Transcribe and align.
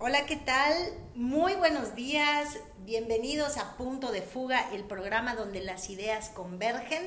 Hola, 0.00 0.26
¿qué 0.26 0.36
tal? 0.36 0.76
Muy 1.16 1.54
buenos 1.54 1.96
días. 1.96 2.56
Bienvenidos 2.84 3.56
a 3.56 3.76
Punto 3.76 4.12
de 4.12 4.22
Fuga, 4.22 4.72
el 4.72 4.84
programa 4.84 5.34
donde 5.34 5.60
las 5.60 5.90
ideas 5.90 6.28
convergen. 6.28 7.02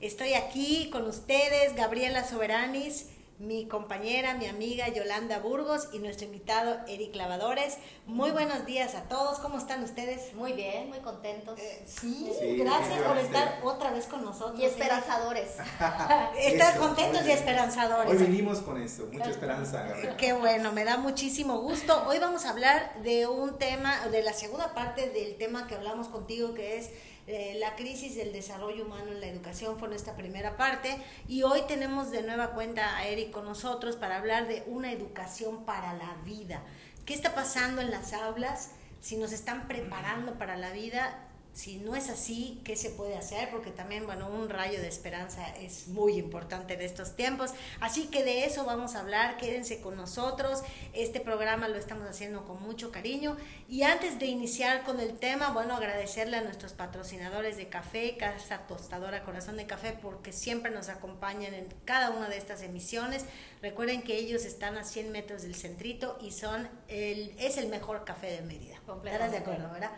Estoy 0.00 0.34
aquí 0.34 0.90
con 0.90 1.06
ustedes, 1.06 1.76
Gabriela 1.76 2.24
Soberanis 2.24 3.10
mi 3.38 3.68
compañera, 3.68 4.34
mi 4.34 4.46
amiga 4.46 4.88
Yolanda 4.88 5.40
Burgos 5.40 5.88
y 5.92 5.98
nuestro 5.98 6.26
invitado 6.26 6.78
Eric 6.88 7.14
Lavadores. 7.14 7.76
Muy 8.06 8.30
buenos 8.30 8.64
días 8.64 8.94
a 8.94 9.02
todos, 9.02 9.38
¿cómo 9.40 9.58
están 9.58 9.84
ustedes? 9.84 10.32
Muy 10.34 10.54
bien, 10.54 10.88
muy 10.88 11.00
contentos. 11.00 11.58
Eh, 11.58 11.82
sí, 11.86 12.30
gracias 12.58 13.02
por 13.02 13.18
estar 13.18 13.60
otra 13.62 13.90
vez 13.90 14.06
con 14.06 14.24
nosotros. 14.24 14.58
Y 14.58 14.64
esperanzadores. 14.64 15.50
estar 16.38 16.78
contentos 16.78 17.26
y 17.26 17.30
esperanzadores. 17.30 18.10
Hoy 18.10 18.16
venimos 18.16 18.60
con 18.60 18.80
eso, 18.80 19.06
mucha 19.12 19.30
esperanza. 19.30 19.86
Qué 20.16 20.32
bueno, 20.32 20.72
me 20.72 20.84
da 20.84 20.96
muchísimo 20.96 21.60
gusto. 21.60 22.06
Hoy 22.08 22.18
vamos 22.18 22.46
a 22.46 22.50
hablar 22.50 23.02
de 23.02 23.26
un 23.26 23.58
tema, 23.58 24.08
de 24.08 24.22
la 24.22 24.32
segunda 24.32 24.72
parte 24.74 25.10
del 25.10 25.36
tema 25.36 25.66
que 25.66 25.74
hablamos 25.74 26.08
contigo, 26.08 26.54
que 26.54 26.78
es 26.78 26.90
eh, 27.26 27.56
la 27.58 27.74
crisis 27.74 28.14
del 28.14 28.32
desarrollo 28.32 28.84
humano 28.84 29.10
en 29.10 29.20
la 29.20 29.26
educación 29.26 29.78
fue 29.78 29.88
nuestra 29.88 30.14
primera 30.14 30.56
parte 30.56 30.96
y 31.26 31.42
hoy 31.42 31.62
tenemos 31.66 32.12
de 32.12 32.22
nueva 32.22 32.52
cuenta 32.52 32.96
a 32.96 33.06
Eric 33.06 33.32
con 33.32 33.44
nosotros 33.44 33.96
para 33.96 34.18
hablar 34.18 34.46
de 34.46 34.62
una 34.66 34.92
educación 34.92 35.64
para 35.64 35.92
la 35.94 36.14
vida. 36.24 36.62
¿Qué 37.04 37.14
está 37.14 37.34
pasando 37.34 37.82
en 37.82 37.90
las 37.90 38.12
aulas? 38.12 38.70
Si 39.00 39.16
nos 39.16 39.32
están 39.32 39.66
preparando 39.66 40.38
para 40.38 40.56
la 40.56 40.70
vida, 40.70 41.25
si 41.56 41.78
no 41.78 41.96
es 41.96 42.10
así, 42.10 42.60
¿qué 42.64 42.76
se 42.76 42.90
puede 42.90 43.16
hacer? 43.16 43.48
Porque 43.50 43.70
también, 43.70 44.04
bueno, 44.04 44.28
un 44.28 44.50
rayo 44.50 44.78
de 44.78 44.88
esperanza 44.88 45.48
es 45.56 45.88
muy 45.88 46.18
importante 46.18 46.74
en 46.74 46.82
estos 46.82 47.16
tiempos. 47.16 47.52
Así 47.80 48.08
que 48.08 48.22
de 48.24 48.44
eso 48.44 48.66
vamos 48.66 48.94
a 48.94 49.00
hablar, 49.00 49.38
quédense 49.38 49.80
con 49.80 49.96
nosotros. 49.96 50.62
Este 50.92 51.18
programa 51.18 51.66
lo 51.68 51.78
estamos 51.78 52.06
haciendo 52.06 52.44
con 52.44 52.62
mucho 52.62 52.92
cariño. 52.92 53.38
Y 53.70 53.84
antes 53.84 54.18
de 54.18 54.26
iniciar 54.26 54.84
con 54.84 55.00
el 55.00 55.18
tema, 55.18 55.48
bueno, 55.48 55.74
agradecerle 55.74 56.36
a 56.36 56.42
nuestros 56.42 56.74
patrocinadores 56.74 57.56
de 57.56 57.70
café, 57.70 58.18
Casa 58.18 58.66
Tostadora 58.66 59.24
Corazón 59.24 59.56
de 59.56 59.66
Café, 59.66 59.98
porque 60.02 60.34
siempre 60.34 60.70
nos 60.70 60.90
acompañan 60.90 61.54
en 61.54 61.68
cada 61.86 62.10
una 62.10 62.28
de 62.28 62.36
estas 62.36 62.60
emisiones. 62.60 63.24
Recuerden 63.62 64.02
que 64.02 64.18
ellos 64.18 64.44
están 64.44 64.76
a 64.76 64.84
100 64.84 65.10
metros 65.10 65.40
del 65.40 65.54
centrito 65.54 66.18
y 66.20 66.32
son 66.32 66.68
el, 66.88 67.34
es 67.38 67.56
el 67.56 67.68
mejor 67.68 68.04
café 68.04 68.26
de 68.26 68.42
Mérida. 68.42 68.76
¿Estarás 69.06 69.32
de 69.32 69.38
acuerdo, 69.38 69.72
verdad? 69.72 69.92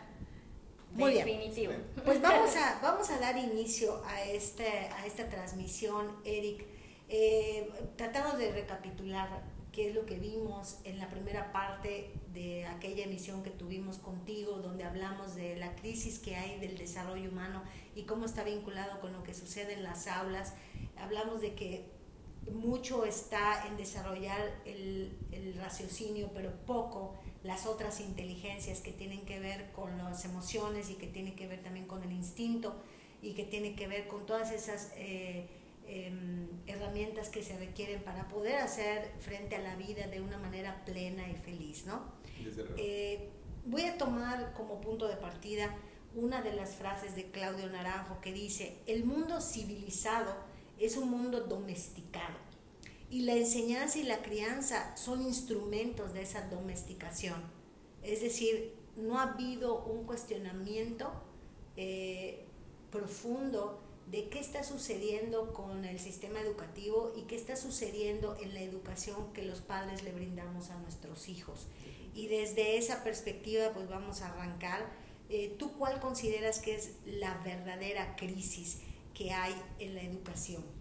Muy 0.92 1.14
Definitivo. 1.14 1.72
Pues 2.04 2.20
vamos 2.20 2.56
a, 2.56 2.80
vamos 2.82 3.10
a 3.10 3.18
dar 3.18 3.36
inicio 3.36 4.02
a, 4.04 4.24
este, 4.24 4.66
a 4.66 5.06
esta 5.06 5.28
transmisión, 5.28 6.16
Eric, 6.24 6.66
eh, 7.08 7.70
tratando 7.96 8.36
de 8.36 8.52
recapitular 8.52 9.28
qué 9.72 9.90
es 9.90 9.94
lo 9.94 10.06
que 10.06 10.18
vimos 10.18 10.78
en 10.84 10.98
la 10.98 11.08
primera 11.08 11.52
parte 11.52 12.10
de 12.32 12.66
aquella 12.66 13.04
emisión 13.04 13.42
que 13.42 13.50
tuvimos 13.50 13.98
contigo, 13.98 14.58
donde 14.58 14.84
hablamos 14.84 15.36
de 15.36 15.56
la 15.56 15.74
crisis 15.76 16.18
que 16.18 16.36
hay 16.36 16.58
del 16.58 16.76
desarrollo 16.76 17.30
humano 17.30 17.62
y 17.94 18.02
cómo 18.02 18.24
está 18.24 18.42
vinculado 18.42 19.00
con 19.00 19.12
lo 19.12 19.22
que 19.22 19.34
sucede 19.34 19.74
en 19.74 19.84
las 19.84 20.06
aulas. 20.08 20.54
Hablamos 20.96 21.40
de 21.40 21.54
que 21.54 21.84
mucho 22.50 23.04
está 23.04 23.66
en 23.68 23.76
desarrollar 23.76 24.40
el, 24.64 25.16
el 25.32 25.54
raciocinio, 25.54 26.30
pero 26.34 26.50
poco 26.66 27.14
las 27.44 27.66
otras 27.66 28.00
inteligencias 28.00 28.80
que 28.80 28.92
tienen 28.92 29.24
que 29.24 29.38
ver 29.38 29.70
con 29.72 29.96
las 29.98 30.24
emociones 30.24 30.90
y 30.90 30.94
que 30.94 31.06
tienen 31.06 31.36
que 31.36 31.46
ver 31.46 31.62
también 31.62 31.86
con 31.86 32.02
el 32.02 32.12
instinto 32.12 32.74
y 33.22 33.34
que 33.34 33.44
tiene 33.44 33.74
que 33.74 33.86
ver 33.86 34.08
con 34.08 34.26
todas 34.26 34.52
esas 34.52 34.92
eh, 34.96 35.46
em, 35.86 36.48
herramientas 36.66 37.28
que 37.28 37.42
se 37.42 37.56
requieren 37.58 38.02
para 38.02 38.28
poder 38.28 38.56
hacer 38.56 39.12
frente 39.20 39.56
a 39.56 39.60
la 39.60 39.76
vida 39.76 40.06
de 40.08 40.20
una 40.20 40.38
manera 40.38 40.84
plena 40.84 41.28
y 41.28 41.34
feliz, 41.34 41.86
¿no? 41.86 42.02
Eh, 42.76 43.28
voy 43.66 43.82
a 43.82 43.96
tomar 43.96 44.52
como 44.54 44.80
punto 44.80 45.08
de 45.08 45.16
partida 45.16 45.74
una 46.14 46.42
de 46.42 46.54
las 46.54 46.74
frases 46.74 47.14
de 47.14 47.30
Claudio 47.30 47.68
Naranjo 47.68 48.20
que 48.20 48.32
dice, 48.32 48.78
el 48.86 49.04
mundo 49.04 49.40
civilizado 49.40 50.34
es 50.78 50.96
un 50.96 51.10
mundo 51.10 51.40
domesticado 51.40 52.47
y 53.10 53.22
la 53.22 53.34
enseñanza 53.34 53.98
y 53.98 54.02
la 54.02 54.22
crianza 54.22 54.96
son 54.96 55.22
instrumentos 55.22 56.12
de 56.12 56.22
esa 56.22 56.48
domesticación. 56.48 57.42
Es 58.02 58.20
decir, 58.20 58.74
no 58.96 59.18
ha 59.18 59.32
habido 59.32 59.84
un 59.84 60.04
cuestionamiento 60.04 61.10
eh, 61.76 62.44
profundo 62.90 63.80
de 64.10 64.28
qué 64.28 64.40
está 64.40 64.62
sucediendo 64.62 65.52
con 65.52 65.84
el 65.84 65.98
sistema 65.98 66.40
educativo 66.40 67.12
y 67.16 67.22
qué 67.22 67.36
está 67.36 67.56
sucediendo 67.56 68.36
en 68.40 68.54
la 68.54 68.60
educación 68.60 69.32
que 69.32 69.42
los 69.42 69.60
padres 69.60 70.02
le 70.02 70.12
brindamos 70.12 70.70
a 70.70 70.78
nuestros 70.78 71.28
hijos. 71.28 71.66
Y 72.14 72.28
desde 72.28 72.78
esa 72.78 73.04
perspectiva, 73.04 73.72
pues 73.74 73.88
vamos 73.88 74.22
a 74.22 74.28
arrancar. 74.28 74.90
Eh, 75.28 75.54
¿Tú 75.58 75.76
cuál 75.76 76.00
consideras 76.00 76.58
que 76.58 76.74
es 76.74 76.92
la 77.04 77.38
verdadera 77.44 78.16
crisis 78.16 78.78
que 79.14 79.30
hay 79.32 79.54
en 79.78 79.94
la 79.94 80.02
educación? 80.02 80.77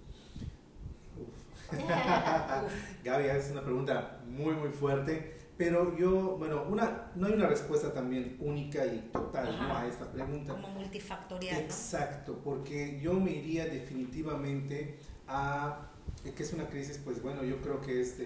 Gaby, 3.04 3.26
es 3.26 3.52
una 3.52 3.62
pregunta 3.62 4.20
muy, 4.28 4.54
muy 4.56 4.70
fuerte, 4.70 5.36
pero 5.58 5.98
yo, 5.98 6.38
bueno, 6.38 6.64
una, 6.70 7.12
no 7.16 7.28
hay 7.28 7.34
una 7.34 7.48
respuesta 7.48 7.94
también 7.94 8.38
única 8.40 8.86
y 8.86 9.10
total 9.12 9.58
a 9.60 9.88
esta 9.88 10.12
pregunta. 10.12 10.54
Como 10.54 10.70
multifactorial. 10.70 11.60
Exacto, 11.62 12.40
porque 12.44 13.00
yo 13.02 13.14
me 13.14 13.32
iría 13.32 13.66
definitivamente 13.66 15.00
a 15.28 15.90
que 16.36 16.44
es 16.44 16.54
una 16.54 16.68
crisis, 16.68 17.00
pues 17.04 17.22
bueno, 17.22 17.44
yo 17.44 17.62
creo 17.62 17.82
que 17.82 18.02
es 18.02 18.18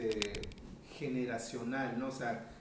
generacional, 0.97 1.97
¿no? 1.99 2.07
O 2.07 2.11
sea, 2.11 2.51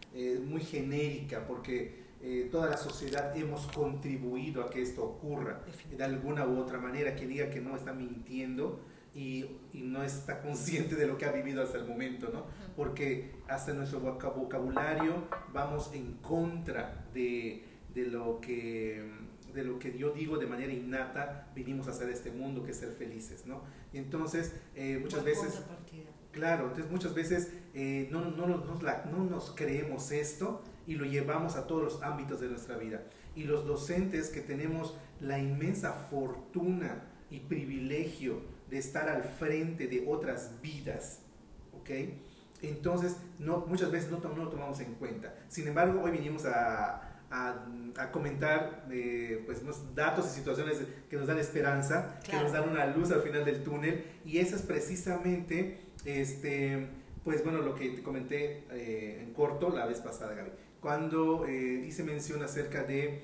muy 0.44 0.60
genérica, 0.60 1.46
porque 1.46 2.00
eh, 2.22 2.48
toda 2.52 2.68
la 2.68 2.76
sociedad 2.76 3.34
hemos 3.34 3.66
contribuido 3.68 4.62
a 4.62 4.70
que 4.70 4.82
esto 4.82 5.02
ocurra 5.02 5.62
de 5.90 6.04
alguna 6.04 6.46
u 6.46 6.58
otra 6.58 6.78
manera. 6.78 7.16
Que 7.16 7.26
diga 7.26 7.50
que 7.50 7.60
no 7.60 7.76
está 7.76 7.92
mintiendo, 7.92 8.80
y, 9.14 9.44
y, 9.72 9.82
no 9.82 10.02
está 10.02 10.40
consciente 10.40 10.94
de 10.94 11.06
lo 11.06 11.18
que 11.18 11.24
ha 11.24 11.32
vivido 11.32 11.62
hasta 11.62 11.78
el 11.78 11.86
momento, 11.86 12.30
¿no? 12.32 12.44
Porque 12.76 13.32
hasta 13.48 13.72
nuestro 13.72 14.00
vocabulario 14.00 15.24
vamos 15.52 15.90
en 15.92 16.14
contra 16.14 17.06
de, 17.12 17.64
de, 17.92 18.06
lo 18.06 18.40
que, 18.40 19.10
de 19.52 19.64
lo 19.64 19.78
que 19.78 19.98
yo 19.98 20.10
digo 20.12 20.38
de 20.38 20.46
manera 20.46 20.72
innata, 20.72 21.50
vinimos 21.54 21.88
a 21.88 21.90
hacer 21.90 22.08
este 22.08 22.30
mundo, 22.30 22.62
que 22.62 22.70
es 22.70 22.78
ser 22.78 22.92
felices, 22.92 23.46
¿no? 23.46 23.62
Y 23.92 23.98
entonces, 23.98 24.54
eh, 24.74 24.98
muchas 25.00 25.24
veces... 25.24 25.62
Claro, 26.32 26.68
entonces 26.68 26.90
muchas 26.92 27.12
veces 27.12 27.52
eh, 27.74 28.08
no, 28.12 28.20
no, 28.20 28.46
nos, 28.46 28.64
no 28.64 29.24
nos 29.24 29.50
creemos 29.56 30.12
esto 30.12 30.62
y 30.86 30.94
lo 30.94 31.04
llevamos 31.04 31.56
a 31.56 31.66
todos 31.66 31.82
los 31.82 32.02
ámbitos 32.02 32.40
de 32.40 32.48
nuestra 32.48 32.76
vida. 32.76 33.02
Y 33.34 33.44
los 33.44 33.66
docentes 33.66 34.28
que 34.28 34.40
tenemos 34.40 34.96
la 35.20 35.38
inmensa 35.38 35.92
fortuna 35.92 37.02
y 37.30 37.40
privilegio 37.40 38.42
de 38.70 38.78
estar 38.78 39.08
al 39.08 39.24
frente 39.24 39.86
de 39.88 40.04
otras 40.06 40.52
vidas, 40.62 41.20
¿ok? 41.78 41.90
Entonces, 42.62 43.16
no, 43.38 43.64
muchas 43.66 43.90
veces 43.90 44.10
no, 44.10 44.18
no 44.18 44.44
lo 44.44 44.48
tomamos 44.48 44.80
en 44.80 44.94
cuenta. 44.94 45.34
Sin 45.48 45.66
embargo, 45.66 46.02
hoy 46.02 46.10
vinimos 46.12 46.44
a, 46.44 47.02
a, 47.30 47.66
a 47.96 48.12
comentar 48.12 48.86
eh, 48.90 49.42
pues, 49.46 49.62
unos 49.62 49.94
datos 49.94 50.26
y 50.26 50.36
situaciones 50.38 50.78
que 51.08 51.16
nos 51.16 51.26
dan 51.26 51.38
esperanza, 51.38 52.20
que 52.28 52.36
nos 52.36 52.52
dan 52.52 52.68
una 52.68 52.86
luz 52.86 53.10
al 53.10 53.22
final 53.22 53.44
del 53.44 53.62
túnel, 53.62 54.04
y 54.24 54.38
eso 54.38 54.56
es 54.56 54.62
precisamente, 54.62 55.80
este, 56.04 56.88
pues 57.24 57.42
bueno, 57.42 57.60
lo 57.60 57.74
que 57.74 57.90
te 57.90 58.02
comenté 58.02 58.64
eh, 58.70 59.22
en 59.22 59.32
corto 59.32 59.70
la 59.70 59.86
vez 59.86 60.00
pasada, 60.00 60.34
Gaby, 60.34 60.50
cuando 60.80 61.46
eh, 61.46 61.84
hice 61.86 62.04
mención 62.04 62.42
acerca 62.42 62.84
de 62.84 63.22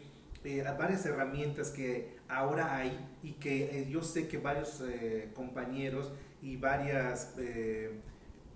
varias 0.79 1.05
herramientas 1.07 1.71
que 1.71 2.17
ahora 2.29 2.77
hay 2.77 2.99
y 3.23 3.33
que 3.33 3.81
eh, 3.81 3.89
yo 3.89 4.03
sé 4.03 4.29
que 4.29 4.39
varios 4.39 4.83
eh, 4.87 5.31
compañeros 5.35 6.13
y 6.43 6.57
varias 6.57 7.35
eh, 7.39 8.01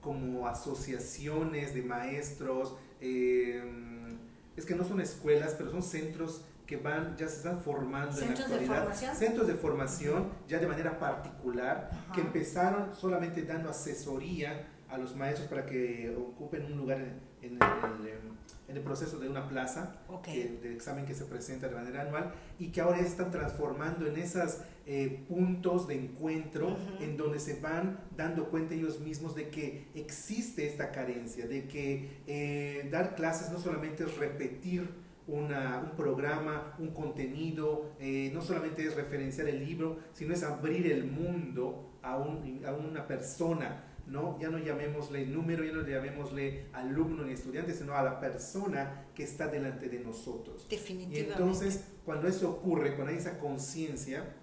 como 0.00 0.46
asociaciones 0.46 1.74
de 1.74 1.82
maestros, 1.82 2.76
es 3.00 4.66
que 4.66 4.74
no 4.74 4.84
son 4.84 5.00
escuelas, 5.00 5.54
pero 5.56 5.70
son 5.70 5.82
centros 5.82 6.44
que 6.66 6.76
van, 6.76 7.16
ya 7.16 7.26
se 7.28 7.38
están 7.38 7.60
formando 7.60 8.12
¿Centros 8.12 8.46
en 8.46 8.50
la 8.50 8.56
actualidad. 8.56 8.74
De 8.74 8.80
formación? 8.80 9.16
Centros 9.16 9.46
de 9.46 9.54
formación, 9.54 10.28
ya 10.48 10.58
de 10.58 10.66
manera 10.66 10.98
particular, 10.98 11.90
que 12.14 12.20
empezaron 12.20 12.94
solamente 12.94 13.42
dando 13.42 13.70
asesoría 13.70 14.68
a 14.88 14.98
los 14.98 15.16
maestros 15.16 15.48
para 15.48 15.66
que 15.66 16.14
ocupen 16.16 16.66
un 16.66 16.78
lugar 16.78 16.98
en, 16.98 17.20
en 17.42 18.76
el 18.76 18.82
proceso 18.82 19.18
de 19.18 19.28
una 19.28 19.48
plaza 19.48 20.00
de 20.26 20.72
examen 20.72 21.06
que 21.06 21.14
se 21.14 21.24
presenta 21.24 21.68
de 21.68 21.74
manera 21.74 22.02
anual 22.02 22.32
y 22.58 22.68
que 22.68 22.80
ahora 22.80 23.00
están 23.00 23.30
transformando 23.30 24.06
en 24.06 24.16
esos 24.16 24.58
eh, 24.86 25.24
puntos 25.28 25.88
de 25.88 25.94
encuentro 25.94 26.76
en 27.00 27.16
donde 27.16 27.40
se 27.40 27.60
van 27.60 27.98
dando 28.16 28.48
cuenta 28.48 28.74
ellos 28.74 29.00
mismos 29.00 29.34
de 29.34 29.48
que 29.48 29.88
existe 29.94 30.66
esta 30.66 30.92
carencia, 30.92 31.46
de 31.46 31.66
que 31.66 32.20
eh, 32.26 32.88
dar 32.90 33.14
clases 33.14 33.50
no 33.50 33.58
solamente 33.58 34.04
es 34.04 34.16
repetir 34.18 34.88
una, 35.26 35.78
un 35.78 35.96
programa, 35.96 36.74
un 36.78 36.88
contenido, 36.88 37.92
eh, 38.00 38.30
no 38.34 38.42
solamente 38.42 38.84
es 38.84 38.94
referenciar 38.94 39.48
el 39.48 39.64
libro, 39.64 39.98
sino 40.12 40.34
es 40.34 40.42
abrir 40.42 40.90
el 40.90 41.04
mundo 41.04 41.98
a, 42.02 42.16
un, 42.18 42.62
a 42.66 42.72
una 42.72 43.06
persona 43.06 43.89
¿no? 44.10 44.38
Ya 44.40 44.48
no 44.48 44.58
llamémosle 44.58 45.24
número, 45.26 45.64
ya 45.64 45.72
no 45.72 45.86
llamémosle 45.86 46.66
alumno 46.72 47.24
ni 47.24 47.32
estudiante, 47.32 47.72
sino 47.72 47.94
a 47.94 48.02
la 48.02 48.18
persona 48.18 49.06
que 49.14 49.22
está 49.22 49.46
delante 49.46 49.88
de 49.88 50.00
nosotros. 50.00 50.68
Definitivamente. 50.68 51.20
Y 51.20 51.32
entonces, 51.32 51.84
cuando 52.04 52.26
eso 52.26 52.50
ocurre, 52.50 52.94
cuando 52.96 53.12
hay 53.12 53.18
esa 53.18 53.38
conciencia, 53.38 54.34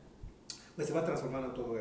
pues 0.75 0.87
se 0.87 0.93
va 0.93 1.03
transformando 1.03 1.53
todo, 1.53 1.75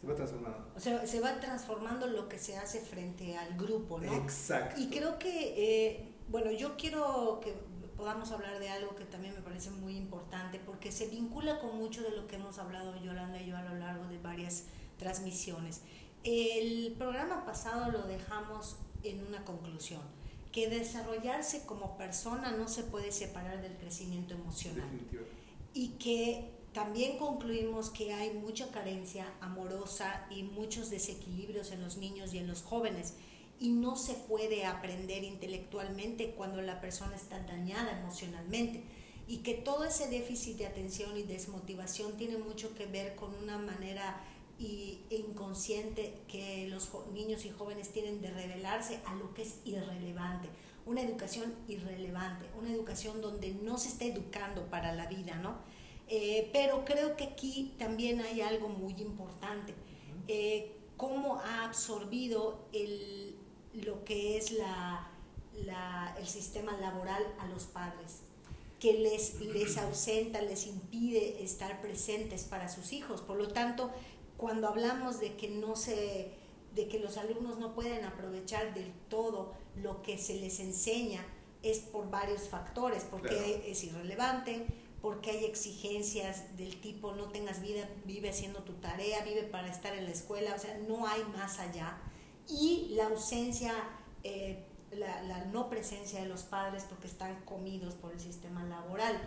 se 0.00 0.06
va 0.06 0.14
transformando. 0.16 0.72
O 0.74 0.80
sea, 0.80 1.06
se 1.06 1.20
va 1.20 1.38
transformando 1.38 2.08
lo 2.08 2.28
que 2.28 2.38
se 2.38 2.56
hace 2.56 2.80
frente 2.80 3.36
al 3.36 3.56
grupo, 3.56 4.00
¿no? 4.00 4.12
Exacto. 4.14 4.80
Y 4.80 4.88
creo 4.88 5.18
que, 5.18 5.54
eh, 5.56 6.12
bueno, 6.28 6.50
yo 6.50 6.76
quiero 6.76 7.38
que 7.40 7.54
podamos 7.96 8.32
hablar 8.32 8.58
de 8.58 8.68
algo 8.68 8.96
que 8.96 9.04
también 9.04 9.34
me 9.34 9.42
parece 9.42 9.70
muy 9.70 9.96
importante, 9.96 10.60
porque 10.64 10.90
se 10.90 11.06
vincula 11.06 11.60
con 11.60 11.76
mucho 11.76 12.02
de 12.02 12.10
lo 12.10 12.26
que 12.26 12.36
hemos 12.36 12.58
hablado 12.58 12.96
Yolanda 12.96 13.40
y 13.40 13.46
yo 13.46 13.56
a 13.56 13.62
lo 13.62 13.76
largo 13.76 14.06
de 14.06 14.18
varias 14.18 14.64
transmisiones. 14.98 15.82
El 16.24 16.94
programa 16.98 17.44
pasado 17.44 17.90
lo 17.90 18.02
dejamos 18.02 18.76
en 19.02 19.26
una 19.26 19.44
conclusión, 19.44 20.02
que 20.52 20.68
desarrollarse 20.68 21.64
como 21.64 21.96
persona 21.96 22.52
no 22.52 22.68
se 22.68 22.82
puede 22.82 23.12
separar 23.12 23.62
del 23.62 23.76
crecimiento 23.76 24.34
emocional. 24.34 24.88
Y 25.74 25.90
que 25.90 26.50
también 26.72 27.18
concluimos 27.18 27.90
que 27.90 28.12
hay 28.12 28.32
mucha 28.32 28.70
carencia 28.70 29.26
amorosa 29.40 30.26
y 30.30 30.42
muchos 30.42 30.90
desequilibrios 30.90 31.70
en 31.70 31.82
los 31.82 31.96
niños 31.96 32.34
y 32.34 32.38
en 32.38 32.48
los 32.48 32.62
jóvenes. 32.62 33.14
Y 33.60 33.70
no 33.70 33.96
se 33.96 34.14
puede 34.14 34.64
aprender 34.66 35.24
intelectualmente 35.24 36.32
cuando 36.32 36.62
la 36.62 36.80
persona 36.80 37.16
está 37.16 37.40
dañada 37.40 37.98
emocionalmente. 38.00 38.82
Y 39.26 39.38
que 39.38 39.54
todo 39.54 39.84
ese 39.84 40.08
déficit 40.08 40.56
de 40.58 40.66
atención 40.66 41.16
y 41.16 41.22
desmotivación 41.22 42.16
tiene 42.16 42.38
mucho 42.38 42.74
que 42.74 42.86
ver 42.86 43.14
con 43.14 43.34
una 43.34 43.58
manera 43.58 44.20
inconsciente 44.58 46.14
que 46.26 46.68
los 46.68 46.90
niños 47.12 47.44
y 47.44 47.50
jóvenes 47.50 47.90
tienen 47.90 48.20
de 48.20 48.30
revelarse 48.30 49.00
a 49.06 49.14
lo 49.14 49.32
que 49.34 49.42
es 49.42 49.60
irrelevante, 49.64 50.48
una 50.86 51.02
educación 51.02 51.54
irrelevante, 51.68 52.46
una 52.58 52.72
educación 52.72 53.20
donde 53.20 53.54
no 53.54 53.78
se 53.78 53.88
está 53.88 54.04
educando 54.04 54.66
para 54.66 54.92
la 54.92 55.06
vida, 55.06 55.36
¿no? 55.36 55.56
Eh, 56.08 56.48
pero 56.52 56.84
creo 56.84 57.16
que 57.16 57.24
aquí 57.24 57.74
también 57.78 58.20
hay 58.20 58.40
algo 58.40 58.68
muy 58.68 58.94
importante, 58.94 59.74
eh, 60.26 60.74
cómo 60.96 61.36
ha 61.40 61.64
absorbido 61.66 62.66
el, 62.72 63.36
lo 63.74 64.04
que 64.04 64.38
es 64.38 64.52
la, 64.52 65.12
el 66.18 66.26
sistema 66.26 66.76
laboral 66.78 67.22
a 67.38 67.46
los 67.46 67.64
padres 67.64 68.22
que 68.80 68.94
les, 68.94 69.40
les 69.40 69.76
ausenta, 69.78 70.40
les 70.40 70.66
impide 70.66 71.42
estar 71.42 71.80
presentes 71.80 72.44
para 72.44 72.68
sus 72.68 72.92
hijos. 72.92 73.20
Por 73.20 73.36
lo 73.36 73.48
tanto, 73.48 73.90
cuando 74.38 74.68
hablamos 74.68 75.20
de 75.20 75.36
que 75.36 75.50
no 75.50 75.76
se 75.76 76.32
de 76.74 76.86
que 76.86 77.00
los 77.00 77.18
alumnos 77.18 77.58
no 77.58 77.74
pueden 77.74 78.04
aprovechar 78.04 78.72
del 78.72 78.92
todo 79.08 79.52
lo 79.74 80.00
que 80.02 80.16
se 80.16 80.36
les 80.36 80.60
enseña 80.60 81.26
es 81.62 81.80
por 81.80 82.08
varios 82.08 82.42
factores, 82.48 83.04
porque 83.04 83.64
es 83.66 83.82
irrelevante, 83.82 84.64
porque 85.02 85.30
hay 85.32 85.44
exigencias 85.44 86.56
del 86.56 86.80
tipo 86.80 87.14
no 87.14 87.30
tengas 87.30 87.60
vida, 87.60 87.88
vive 88.04 88.30
haciendo 88.30 88.62
tu 88.62 88.74
tarea, 88.74 89.24
vive 89.24 89.42
para 89.42 89.68
estar 89.68 89.92
en 89.96 90.04
la 90.04 90.10
escuela, 90.10 90.54
o 90.54 90.58
sea, 90.58 90.78
no 90.86 91.08
hay 91.08 91.24
más 91.36 91.58
allá. 91.58 91.98
Y 92.48 92.90
la 92.90 93.06
ausencia, 93.06 93.74
eh, 94.22 94.64
la, 94.92 95.22
la 95.22 95.46
no 95.46 95.68
presencia 95.68 96.20
de 96.20 96.26
los 96.26 96.42
padres 96.44 96.84
porque 96.88 97.08
están 97.08 97.44
comidos 97.44 97.94
por 97.94 98.12
el 98.12 98.20
sistema 98.20 98.62
laboral 98.64 99.18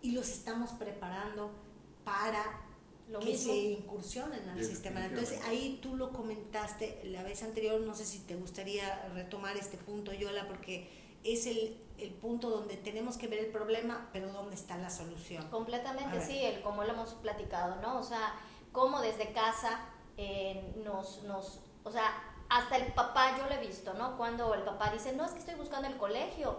y 0.00 0.12
los 0.12 0.30
estamos 0.30 0.70
preparando 0.70 1.50
para 2.02 2.63
lo 3.08 3.20
que 3.20 3.36
se 3.36 3.54
incursionen 3.54 4.48
al 4.48 4.64
sistema. 4.64 5.04
Entonces 5.04 5.40
ahí 5.44 5.78
tú 5.82 5.96
lo 5.96 6.12
comentaste 6.12 7.00
la 7.04 7.22
vez 7.22 7.42
anterior, 7.42 7.80
no 7.80 7.94
sé 7.94 8.04
si 8.04 8.20
te 8.20 8.34
gustaría 8.34 9.08
retomar 9.14 9.56
este 9.56 9.76
punto, 9.76 10.12
Yola, 10.12 10.48
porque 10.48 10.90
es 11.22 11.46
el, 11.46 11.78
el 11.98 12.10
punto 12.12 12.50
donde 12.50 12.76
tenemos 12.76 13.16
que 13.16 13.28
ver 13.28 13.40
el 13.40 13.50
problema, 13.50 14.08
pero 14.12 14.32
dónde 14.32 14.54
está 14.54 14.76
la 14.78 14.90
solución. 14.90 15.48
Completamente, 15.50 16.20
sí, 16.24 16.38
el, 16.38 16.62
como 16.62 16.84
lo 16.84 16.92
hemos 16.92 17.14
platicado, 17.14 17.76
¿no? 17.80 17.98
O 17.98 18.02
sea, 18.02 18.34
cómo 18.72 19.00
desde 19.00 19.32
casa 19.32 19.80
eh, 20.16 20.74
nos, 20.84 21.22
nos, 21.24 21.60
o 21.82 21.90
sea, 21.90 22.12
hasta 22.48 22.76
el 22.76 22.92
papá 22.92 23.36
yo 23.38 23.46
lo 23.46 23.52
he 23.52 23.66
visto, 23.66 23.94
¿no? 23.94 24.16
Cuando 24.16 24.54
el 24.54 24.62
papá 24.62 24.90
dice, 24.90 25.12
no, 25.12 25.24
es 25.24 25.32
que 25.32 25.38
estoy 25.38 25.54
buscando 25.54 25.88
el 25.88 25.96
colegio, 25.96 26.58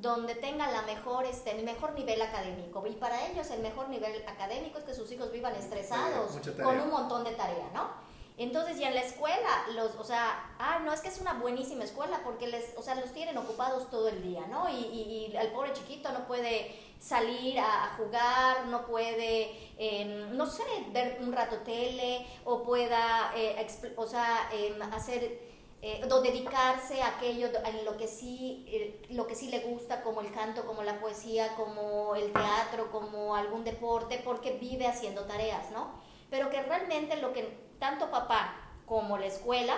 donde 0.00 0.34
tenga 0.34 0.70
la 0.70 0.82
mejor, 0.82 1.24
este, 1.24 1.52
el 1.56 1.64
mejor 1.64 1.94
nivel 1.94 2.20
académico. 2.20 2.86
Y 2.86 2.92
para 2.92 3.26
ellos 3.28 3.50
el 3.50 3.60
mejor 3.60 3.88
nivel 3.88 4.22
académico 4.26 4.78
es 4.78 4.84
que 4.84 4.94
sus 4.94 5.10
hijos 5.12 5.32
vivan 5.32 5.54
estresados, 5.54 6.38
con 6.62 6.80
un 6.80 6.90
montón 6.90 7.24
de 7.24 7.32
tarea, 7.32 7.70
¿no? 7.72 8.06
Entonces, 8.38 8.78
ya 8.78 8.88
en 8.88 8.94
la 8.94 9.00
escuela, 9.00 9.64
los, 9.74 9.94
o 9.94 10.04
sea, 10.04 10.54
ah, 10.58 10.80
no, 10.84 10.92
es 10.92 11.00
que 11.00 11.08
es 11.08 11.20
una 11.22 11.34
buenísima 11.34 11.84
escuela 11.84 12.20
porque 12.22 12.46
les, 12.46 12.76
o 12.76 12.82
sea, 12.82 12.94
los 12.94 13.10
tienen 13.14 13.38
ocupados 13.38 13.88
todo 13.90 14.08
el 14.08 14.22
día, 14.22 14.46
¿no? 14.46 14.68
Y, 14.68 14.74
y, 14.74 15.34
el 15.34 15.52
pobre 15.52 15.72
chiquito 15.72 16.12
no 16.12 16.26
puede 16.26 16.78
salir 16.98 17.58
a, 17.58 17.94
jugar, 17.96 18.66
no 18.66 18.84
puede, 18.84 19.72
em, 19.78 20.36
no 20.36 20.44
sé, 20.44 20.64
ver 20.92 21.18
un 21.22 21.32
rato 21.32 21.56
tele 21.60 22.26
o 22.44 22.62
pueda, 22.62 23.32
eh, 23.34 23.66
o 23.96 24.06
sea, 24.06 24.50
em, 24.52 24.82
hacer 24.82 25.45
eh, 25.86 26.20
dedicarse 26.22 27.00
a 27.00 27.16
aquello 27.16 27.48
en 27.64 27.84
lo 27.84 27.96
que 27.96 28.08
sí 28.08 28.64
eh, 28.66 29.06
lo 29.10 29.28
que 29.28 29.36
sí 29.36 29.48
le 29.48 29.60
gusta 29.60 30.02
como 30.02 30.20
el 30.20 30.32
canto 30.32 30.66
como 30.66 30.82
la 30.82 30.98
poesía 30.98 31.54
como 31.54 32.16
el 32.16 32.32
teatro 32.32 32.90
como 32.90 33.36
algún 33.36 33.62
deporte 33.62 34.20
porque 34.24 34.58
vive 34.58 34.88
haciendo 34.88 35.26
tareas 35.26 35.70
no 35.70 36.00
pero 36.28 36.50
que 36.50 36.60
realmente 36.62 37.16
lo 37.18 37.32
que 37.32 37.56
tanto 37.78 38.10
papá 38.10 38.56
como 38.84 39.16
la 39.16 39.26
escuela 39.26 39.76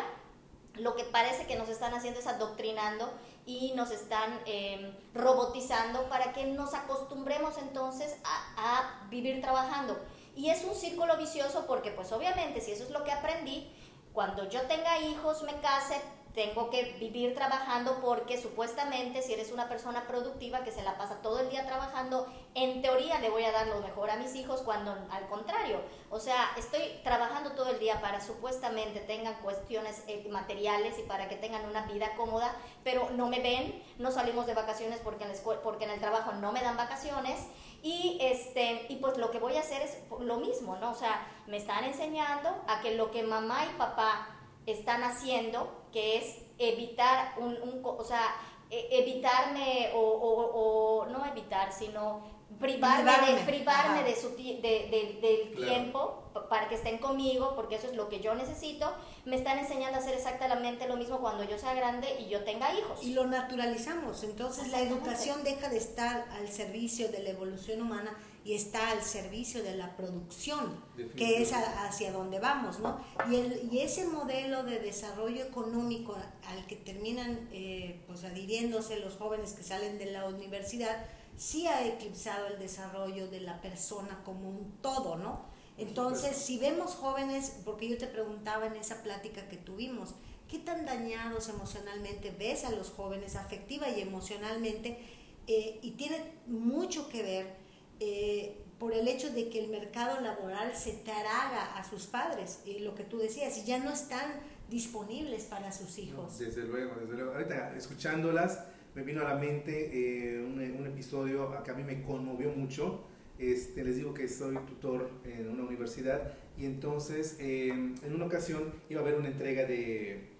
lo 0.76 0.96
que 0.96 1.04
parece 1.04 1.46
que 1.46 1.56
nos 1.56 1.68
están 1.68 1.92
haciendo 1.92 2.20
es 2.20 2.26
adoctrinando 2.26 3.12
y 3.44 3.72
nos 3.74 3.90
están 3.90 4.40
em, 4.46 4.94
robotizando 5.12 6.08
para 6.08 6.32
que 6.32 6.46
nos 6.46 6.72
acostumbremos 6.72 7.58
entonces 7.58 8.16
a, 8.24 9.02
a 9.02 9.08
vivir 9.08 9.40
trabajando. 9.40 9.98
Y 10.36 10.50
es 10.50 10.64
un 10.64 10.74
círculo 10.74 11.16
vicioso 11.16 11.64
porque 11.66 11.90
pues 11.90 12.12
obviamente 12.12 12.60
si 12.60 12.70
eso 12.70 12.84
es 12.84 12.90
lo 12.90 13.02
que 13.02 13.10
aprendí 13.10 13.74
cuando 14.12 14.48
yo 14.48 14.62
tenga 14.62 14.98
hijos, 15.00 15.42
me 15.42 15.54
case, 15.60 16.00
tengo 16.38 16.70
que 16.70 16.96
vivir 17.00 17.34
trabajando 17.34 17.98
porque 18.00 18.40
supuestamente 18.40 19.22
si 19.22 19.32
eres 19.32 19.50
una 19.50 19.68
persona 19.68 20.06
productiva 20.06 20.62
que 20.62 20.70
se 20.70 20.84
la 20.84 20.96
pasa 20.96 21.20
todo 21.20 21.40
el 21.40 21.50
día 21.50 21.66
trabajando, 21.66 22.32
en 22.54 22.80
teoría 22.80 23.18
le 23.18 23.28
voy 23.28 23.42
a 23.42 23.50
dar 23.50 23.66
lo 23.66 23.80
mejor 23.80 24.08
a 24.10 24.16
mis 24.16 24.36
hijos 24.36 24.62
cuando 24.62 24.92
al 25.10 25.26
contrario, 25.28 25.80
o 26.10 26.20
sea, 26.20 26.50
estoy 26.56 27.00
trabajando 27.02 27.52
todo 27.52 27.70
el 27.70 27.80
día 27.80 28.00
para 28.00 28.20
supuestamente 28.20 29.00
tengan 29.00 29.34
cuestiones 29.42 30.04
eh, 30.06 30.28
materiales 30.30 30.96
y 31.00 31.02
para 31.02 31.28
que 31.28 31.34
tengan 31.34 31.64
una 31.64 31.86
vida 31.86 32.14
cómoda, 32.16 32.54
pero 32.84 33.10
no 33.10 33.28
me 33.28 33.40
ven, 33.40 33.82
no 33.98 34.12
salimos 34.12 34.46
de 34.46 34.54
vacaciones 34.54 35.00
porque 35.02 35.24
en, 35.24 35.32
porque 35.64 35.86
en 35.86 35.90
el 35.90 36.00
trabajo 36.00 36.32
no 36.34 36.52
me 36.52 36.62
dan 36.62 36.76
vacaciones 36.76 37.40
y, 37.82 38.18
este, 38.20 38.86
y 38.88 38.96
pues 38.96 39.16
lo 39.18 39.30
que 39.30 39.38
voy 39.38 39.56
a 39.56 39.60
hacer 39.60 39.82
es 39.82 39.98
lo 40.20 40.38
mismo, 40.38 40.76
¿no? 40.76 40.90
O 40.90 40.94
sea, 40.94 41.26
me 41.46 41.58
están 41.58 41.84
enseñando 41.84 42.50
a 42.66 42.80
que 42.80 42.96
lo 42.96 43.10
que 43.10 43.22
mamá 43.22 43.64
y 43.66 43.78
papá 43.78 44.28
están 44.66 45.02
haciendo, 45.02 45.84
que 45.92 46.18
es 46.18 46.38
evitar 46.58 47.34
un, 47.38 47.56
un 47.62 47.80
o 47.84 48.04
sea, 48.04 48.34
e, 48.70 48.88
evitarme 48.90 49.92
o, 49.94 50.00
o, 50.00 51.06
no 51.06 51.24
evitar, 51.24 51.72
sino 51.72 52.20
privarme, 52.60 53.34
de, 53.34 53.42
privarme 53.44 54.02
de 54.04 54.16
su, 54.16 54.30
de, 54.30 55.18
del 55.20 55.66
tiempo 55.66 56.24
para 56.48 56.68
que 56.68 56.76
estén 56.76 56.98
conmigo, 56.98 57.54
porque 57.54 57.76
eso 57.76 57.88
es 57.88 57.96
lo 57.96 58.08
que 58.08 58.20
yo 58.20 58.34
necesito, 58.34 58.92
me 59.24 59.36
están 59.36 59.58
enseñando 59.58 59.98
a 59.98 60.00
hacer 60.00 60.14
exactamente 60.14 60.88
lo 60.88 60.96
mismo 60.96 61.18
cuando 61.18 61.44
yo 61.44 61.58
sea 61.58 61.74
grande 61.74 62.08
y 62.20 62.28
yo 62.28 62.44
tenga 62.44 62.72
hijos. 62.72 63.02
Y 63.02 63.12
lo 63.12 63.26
naturalizamos, 63.26 64.22
entonces 64.24 64.68
la 64.68 64.80
educación 64.80 65.44
deja 65.44 65.68
de 65.68 65.76
estar 65.76 66.26
al 66.32 66.48
servicio 66.48 67.08
de 67.08 67.22
la 67.22 67.30
evolución 67.30 67.82
humana 67.82 68.16
y 68.44 68.54
está 68.54 68.90
al 68.92 69.02
servicio 69.02 69.62
de 69.62 69.76
la 69.76 69.94
producción, 69.96 70.82
que 71.16 71.42
es 71.42 71.52
hacia 71.52 72.12
donde 72.12 72.40
vamos, 72.40 72.78
¿no? 72.78 72.98
Y, 73.30 73.36
el, 73.36 73.68
y 73.70 73.80
ese 73.80 74.06
modelo 74.06 74.62
de 74.62 74.78
desarrollo 74.78 75.42
económico 75.44 76.16
al 76.46 76.66
que 76.66 76.76
terminan 76.76 77.48
eh, 77.52 78.00
pues 78.06 78.24
adhiriéndose 78.24 79.00
los 79.00 79.16
jóvenes 79.16 79.52
que 79.52 79.62
salen 79.62 79.98
de 79.98 80.06
la 80.06 80.26
universidad, 80.26 81.04
sí 81.38 81.66
ha 81.66 81.86
eclipsado 81.86 82.48
el 82.48 82.58
desarrollo 82.58 83.28
de 83.28 83.40
la 83.40 83.62
persona 83.62 84.20
como 84.24 84.50
un 84.50 84.72
todo, 84.82 85.16
¿no? 85.16 85.46
Entonces, 85.78 86.36
si 86.36 86.58
vemos 86.58 86.96
jóvenes, 86.96 87.60
porque 87.64 87.88
yo 87.88 87.96
te 87.96 88.08
preguntaba 88.08 88.66
en 88.66 88.74
esa 88.74 89.02
plática 89.04 89.48
que 89.48 89.56
tuvimos, 89.56 90.16
¿qué 90.48 90.58
tan 90.58 90.84
dañados 90.84 91.48
emocionalmente 91.48 92.34
ves 92.36 92.64
a 92.64 92.72
los 92.72 92.90
jóvenes, 92.90 93.36
afectiva 93.36 93.88
y 93.88 94.00
emocionalmente? 94.00 94.98
Eh, 95.46 95.78
y 95.80 95.92
tiene 95.92 96.32
mucho 96.46 97.08
que 97.08 97.22
ver 97.22 97.56
eh, 98.00 98.64
por 98.80 98.92
el 98.92 99.06
hecho 99.06 99.30
de 99.30 99.48
que 99.48 99.60
el 99.64 99.70
mercado 99.70 100.20
laboral 100.20 100.74
se 100.74 100.92
traga 100.94 101.76
a 101.76 101.88
sus 101.88 102.06
padres, 102.06 102.58
y 102.64 102.80
lo 102.80 102.96
que 102.96 103.04
tú 103.04 103.18
decías, 103.18 103.56
y 103.58 103.64
ya 103.64 103.78
no 103.78 103.92
están 103.92 104.40
disponibles 104.68 105.44
para 105.44 105.70
sus 105.70 105.96
hijos. 105.98 106.40
desde 106.40 106.64
luego, 106.64 106.96
desde 106.96 107.14
luego. 107.14 107.32
Ahorita, 107.34 107.74
escuchándolas, 107.76 108.64
me 108.98 109.04
vino 109.04 109.20
a 109.20 109.24
la 109.32 109.36
mente 109.36 109.90
eh, 109.92 110.42
un, 110.42 110.58
un, 110.58 110.86
episodio 110.88 111.62
que 111.62 111.70
a 111.70 111.74
mí 111.74 111.84
me 111.84 112.02
conmovió 112.02 112.50
mucho. 112.50 113.04
Este, 113.38 113.84
les 113.84 113.94
digo 113.94 114.12
que 114.12 114.26
soy 114.26 114.56
tutor 114.66 115.08
en 115.24 115.48
una 115.48 115.62
universidad 115.62 116.32
y 116.56 116.66
entonces 116.66 117.36
em, 117.38 117.94
en 118.04 118.12
una 118.12 118.26
ocasión 118.26 118.72
iba 118.90 119.00
a 119.00 119.04
haber 119.04 119.14
una 119.14 119.28
entrega 119.28 119.64
de, 119.66 120.30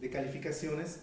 de 0.00 0.10
calificaciones 0.10 1.00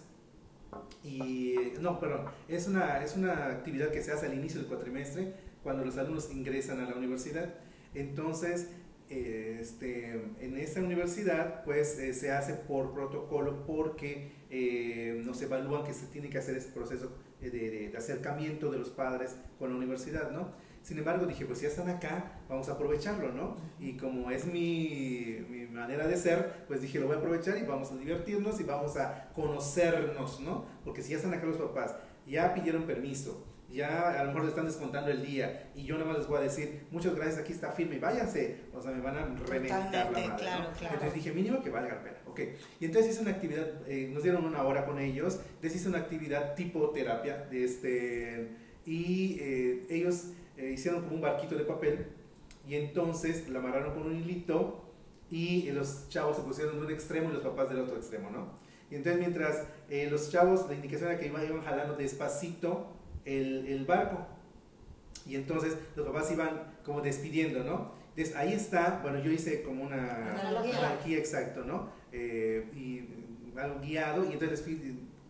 y 1.04 1.56
no, 1.82 2.00
perdón, 2.00 2.28
es 2.48 2.66
una, 2.66 3.04
es 3.04 3.14
una 3.14 3.48
actividad 3.48 3.90
que 3.90 4.02
se 4.02 4.12
hace 4.12 4.24
al 4.24 4.32
inicio 4.32 4.60
del 4.60 4.68
cuatrimestre 4.70 5.34
cuando 5.62 5.84
los 5.84 5.98
alumnos 5.98 6.32
ingresan 6.32 6.80
a 6.80 6.88
la 6.88 6.96
universidad. 6.96 7.52
Entonces, 7.94 8.68
eh, 8.68 8.72
este, 9.08 10.12
en 10.40 10.56
esta 10.56 10.80
universidad 10.80 11.64
pues 11.64 11.98
eh, 11.98 12.14
se 12.14 12.32
hace 12.32 12.54
por 12.54 12.92
protocolo 12.92 13.66
porque 13.66 14.32
eh, 14.50 15.22
nos 15.24 15.40
evalúan 15.42 15.84
que 15.84 15.92
se 15.92 16.06
tiene 16.06 16.28
que 16.28 16.38
hacer 16.38 16.56
ese 16.56 16.70
proceso 16.70 17.12
de, 17.40 17.50
de, 17.50 17.96
acercamiento 17.96 18.70
de 18.70 18.78
los 18.78 18.90
padres 18.90 19.36
con 19.58 19.70
la 19.70 19.76
universidad, 19.76 20.30
¿no? 20.30 20.50
Sin 20.82 20.98
embargo, 20.98 21.26
dije, 21.26 21.46
pues 21.46 21.60
ya 21.60 21.68
están 21.68 21.88
acá, 21.88 22.40
vamos 22.48 22.68
a 22.68 22.72
aprovecharlo, 22.72 23.32
¿no? 23.32 23.56
Y 23.78 23.96
como 23.96 24.30
es 24.30 24.46
mi, 24.46 25.44
mi, 25.48 25.66
manera 25.66 26.08
de 26.08 26.16
ser, 26.16 26.64
pues 26.66 26.82
dije, 26.82 26.98
lo 26.98 27.06
voy 27.06 27.16
a 27.16 27.18
aprovechar 27.18 27.56
y 27.56 27.62
vamos 27.62 27.92
a 27.92 27.96
divertirnos 27.96 28.60
y 28.60 28.64
vamos 28.64 28.96
a 28.96 29.30
conocernos, 29.32 30.40
¿no? 30.40 30.64
Porque 30.84 31.02
si 31.02 31.10
ya 31.12 31.16
están 31.16 31.34
acá 31.34 31.46
los 31.46 31.56
papás, 31.56 31.94
ya 32.26 32.52
pidieron 32.52 32.82
permiso, 32.82 33.46
ya 33.72 34.20
a 34.20 34.24
lo 34.24 34.28
mejor 34.28 34.42
le 34.42 34.48
están 34.50 34.66
descontando 34.66 35.10
el 35.10 35.24
día 35.24 35.70
y 35.74 35.84
yo 35.84 35.94
nada 35.94 36.06
más 36.08 36.18
les 36.18 36.28
voy 36.28 36.38
a 36.38 36.42
decir, 36.42 36.82
muchas 36.90 37.14
gracias, 37.14 37.38
aquí 37.38 37.52
está 37.52 37.72
firme, 37.72 37.98
váyanse, 37.98 38.60
o 38.74 38.82
sea, 38.82 38.92
me 38.92 39.00
van 39.00 39.16
a 39.16 39.24
reventar 39.46 39.90
la 39.92 40.10
madre. 40.10 40.24
Claro, 40.36 40.70
claro. 40.78 40.94
Entonces 40.94 41.14
dije, 41.14 41.32
mínimo 41.32 41.62
que 41.62 41.70
valga 41.70 41.94
la 41.94 42.02
pena, 42.02 42.18
ok. 42.26 42.40
Y 42.80 42.84
entonces 42.84 43.12
hice 43.12 43.22
una 43.22 43.30
actividad, 43.30 43.66
eh, 43.88 44.10
nos 44.12 44.22
dieron 44.22 44.44
una 44.44 44.62
hora 44.62 44.84
con 44.84 44.98
ellos, 44.98 45.40
entonces 45.54 45.80
hice 45.80 45.88
una 45.88 45.98
actividad 45.98 46.54
tipo 46.54 46.90
terapia, 46.90 47.46
de 47.50 47.64
este, 47.64 48.48
y 48.84 49.38
eh, 49.40 49.86
ellos 49.88 50.32
eh, 50.58 50.72
hicieron 50.72 51.02
como 51.02 51.16
un 51.16 51.22
barquito 51.22 51.56
de 51.56 51.64
papel 51.64 52.06
y 52.68 52.74
entonces 52.74 53.48
la 53.48 53.58
amarraron 53.58 53.94
con 53.94 54.06
un 54.06 54.16
hilito 54.16 54.84
y 55.30 55.70
los 55.70 56.08
chavos 56.10 56.36
se 56.36 56.42
pusieron 56.42 56.78
de 56.78 56.86
un 56.86 56.92
extremo 56.92 57.30
y 57.30 57.32
los 57.32 57.42
papás 57.42 57.70
del 57.70 57.78
otro 57.78 57.96
extremo, 57.96 58.28
¿no? 58.28 58.52
Y 58.90 58.96
entonces 58.96 59.18
mientras 59.18 59.66
los 60.10 60.30
chavos, 60.30 60.68
la 60.68 60.74
indicación 60.74 61.08
era 61.10 61.18
que 61.18 61.26
iban, 61.26 61.42
iban 61.46 61.62
jalando 61.62 61.96
despacito, 61.96 62.92
el, 63.24 63.66
el, 63.66 63.84
barco. 63.84 64.26
Y 65.26 65.36
entonces 65.36 65.76
los 65.96 66.06
papás 66.06 66.30
iban 66.32 66.74
como 66.84 67.00
despidiendo, 67.00 67.62
¿no? 67.62 67.92
Entonces 68.10 68.36
ahí 68.36 68.52
está, 68.52 69.00
bueno, 69.02 69.20
yo 69.20 69.30
hice 69.30 69.62
como 69.62 69.84
una 69.84 70.38
analogía, 70.38 71.18
exacto, 71.18 71.64
¿no? 71.64 71.90
Eh, 72.12 72.68
y 72.74 73.58
algo 73.58 73.80
guiado, 73.80 74.28
y 74.28 74.32
entonces 74.32 74.64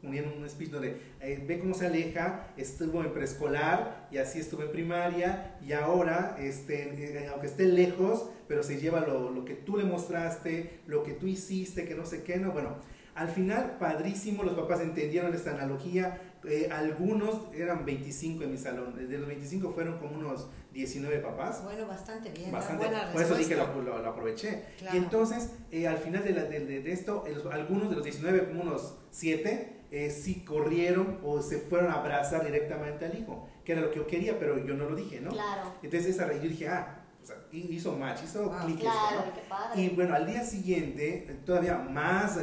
unieron 0.03 0.33
un 0.39 0.49
speech 0.49 0.71
donde 0.71 0.97
eh, 1.21 1.45
ve 1.47 1.59
cómo 1.61 1.75
se 1.75 1.87
aleja, 1.87 2.49
estuvo 2.57 3.03
en 3.03 3.13
preescolar 3.13 4.09
y 4.11 4.19
así 4.19 4.41
estuvo 4.41 4.63
en 4.63 4.73
primaria 4.73 5.57
y 5.65 5.73
ahora, 5.73 6.37
este, 6.41 7.23
eh, 7.23 7.29
aunque 7.31 7.47
esté 7.47 7.67
lejos, 7.67 8.31
pero 8.49 8.65
se 8.65 8.81
lleva 8.81 9.01
lo, 9.01 9.31
lo, 9.31 9.45
que 9.45 9.55
tú 9.55 9.77
le 9.77 9.85
mostraste, 9.85 10.81
lo 10.87 11.05
que 11.05 11.13
tú 11.13 11.27
hiciste, 11.29 11.87
que 11.87 11.95
no 11.95 12.05
sé 12.05 12.25
qué, 12.25 12.37
no, 12.37 12.51
bueno, 12.51 12.77
al 13.15 13.29
final, 13.29 13.77
padrísimo, 13.79 14.43
los 14.43 14.55
papás 14.55 14.81
entendieron 14.81 15.35
esta 15.35 15.51
analogía, 15.51 16.19
eh, 16.45 16.69
algunos 16.73 17.55
eran 17.55 17.85
25 17.85 18.43
en 18.45 18.51
mi 18.51 18.59
salón, 18.59 18.97
de 18.97 19.19
los 19.19 19.29
25 19.29 19.71
fueron 19.71 19.99
como 19.99 20.17
unos 20.17 20.49
19 20.73 21.19
papás. 21.19 21.63
Bueno, 21.63 21.87
bastante 21.87 22.31
bien. 22.31 22.51
Bastante, 22.51 22.87
por 23.13 23.23
eso 23.23 23.37
dije 23.37 23.55
lo, 23.55 23.81
lo, 23.81 24.09
aproveché. 24.09 24.65
Y 24.93 24.97
entonces, 24.97 25.51
eh, 25.71 25.87
al 25.87 25.99
final 25.99 26.25
de, 26.25 26.33
de, 26.33 26.81
de 26.83 26.93
esto, 26.93 27.25
algunos 27.51 27.91
de 27.91 27.97
los 27.97 28.05
19, 28.05 28.49
como 28.49 28.63
unos 28.63 28.97
7, 29.11 29.83
eh, 29.93 30.11
sí 30.11 30.45
corrieron 30.45 31.21
o 31.23 31.41
se 31.43 31.59
fueron 31.59 31.93
a 31.93 31.95
abrazar 31.95 32.45
directamente 32.45 33.05
al 33.05 33.17
hijo, 33.17 33.49
que 33.65 33.73
era 33.73 33.83
lo 33.83 33.91
que 33.91 33.97
yo 33.97 34.07
quería, 34.07 34.39
pero 34.39 34.65
yo 34.65 34.75
no 34.75 34.89
lo 34.89 34.97
dije, 34.97 35.21
¿no? 35.21 35.31
Claro. 35.31 35.75
Entonces, 35.83 36.17
esa, 36.17 36.33
yo 36.33 36.49
dije, 36.49 36.69
ah, 36.69 37.05
o 37.23 37.27
sea, 37.27 37.37
hizo 37.53 37.93
match, 37.97 38.25
hizo 38.25 38.53
ah, 38.53 38.65
clic. 38.65 38.81
Claro, 38.81 39.33
qué 39.33 39.43
padre. 39.49 39.81
Y 39.81 39.91
bueno, 39.91 40.15
al 40.15 40.27
día 40.27 40.45
siguiente, 40.45 41.41
todavía 41.47 41.79
más 41.79 42.37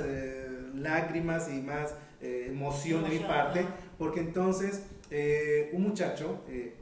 lágrimas 0.73 1.49
y 1.49 1.59
más 1.61 1.95
emoción, 2.21 3.03
de 3.03 3.09
mi 3.09 3.19
parte, 3.19 3.65
porque 3.99 4.21
entonces 4.21 4.81
eh, 5.11 5.69
un 5.73 5.83
muchacho, 5.83 6.41
eh, 6.47 6.73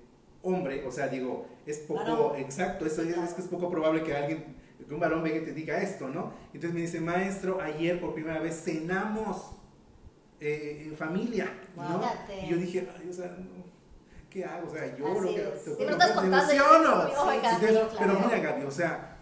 hombre, 0.44 0.86
o 0.86 0.92
sea, 0.92 1.08
digo, 1.08 1.48
es 1.66 1.80
poco, 1.80 2.36
exacto, 2.38 2.86
eso 2.86 3.02
es, 3.02 3.18
es, 3.18 3.34
que 3.34 3.42
es 3.42 3.48
poco 3.48 3.70
probable 3.70 4.04
que 4.04 4.16
alguien, 4.16 4.56
que 4.88 4.94
un 4.94 5.00
varón 5.00 5.24
venga 5.24 5.38
y 5.38 5.44
te 5.44 5.52
diga 5.52 5.82
esto, 5.82 6.08
¿no? 6.08 6.32
Entonces 6.54 6.74
me 6.74 6.82
dice, 6.82 7.02
maestro, 7.02 7.60
ayer 7.60 8.00
por 8.00 8.14
primera 8.14 8.40
vez 8.40 8.62
cenamos 8.64 9.52
eh, 10.40 10.84
en 10.86 10.96
familia, 10.96 11.52
¿no? 11.76 12.02
Y 12.42 12.50
yo 12.52 12.58
dije, 12.58 12.88
ay, 12.96 13.10
o 13.10 13.14
sea, 13.14 13.36
¿qué 14.30 14.46
hago? 14.46 14.68
O 14.68 14.72
sea, 14.72 14.96
lloro, 14.96 15.22
que, 15.28 15.42
te, 15.42 15.72
te, 15.76 16.28
emociono. 16.28 17.10
Pero 18.00 18.20
mira, 18.20 18.40
Gaby, 18.40 18.64
o 18.64 18.72
sea, 18.72 19.18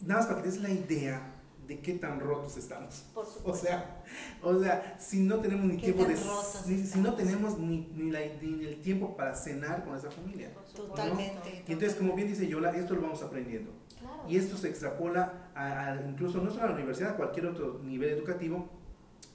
nada 0.00 0.20
más 0.20 0.26
para 0.26 0.42
que 0.42 0.48
te 0.48 0.54
des 0.54 0.62
la 0.62 0.70
idea 0.70 1.33
de 1.66 1.80
qué 1.80 1.94
tan 1.94 2.20
rotos 2.20 2.56
estamos. 2.56 3.06
Por 3.14 3.26
o 3.44 3.54
sea, 3.54 4.02
o 4.42 4.60
sea, 4.60 4.96
si 4.98 5.20
no 5.20 5.38
tenemos 5.38 5.66
ni 5.66 5.76
tiempo 5.78 6.04
de 6.04 6.16
si, 6.16 6.98
no 7.00 7.14
tenemos 7.14 7.58
ni, 7.58 7.88
ni, 7.94 8.10
la, 8.10 8.20
ni, 8.40 8.64
el 8.64 8.80
tiempo 8.80 9.16
para 9.16 9.34
cenar 9.34 9.84
con 9.84 9.96
esa 9.96 10.10
familia. 10.10 10.52
Totalmente. 10.74 11.64
Y 11.66 11.72
entonces, 11.72 11.96
como 11.96 12.14
bien 12.14 12.28
dice 12.28 12.46
Yola, 12.46 12.70
esto 12.70 12.94
lo 12.94 13.02
vamos 13.02 13.22
aprendiendo. 13.22 13.70
Claro. 13.98 14.24
Y 14.28 14.36
esto 14.36 14.56
se 14.56 14.68
extrapola 14.68 15.50
a, 15.54 15.96
incluso 16.08 16.42
no 16.42 16.50
solo 16.50 16.64
a 16.64 16.68
la 16.68 16.74
universidad, 16.74 17.10
a 17.12 17.16
cualquier 17.16 17.46
otro 17.46 17.80
nivel 17.82 18.10
educativo, 18.10 18.68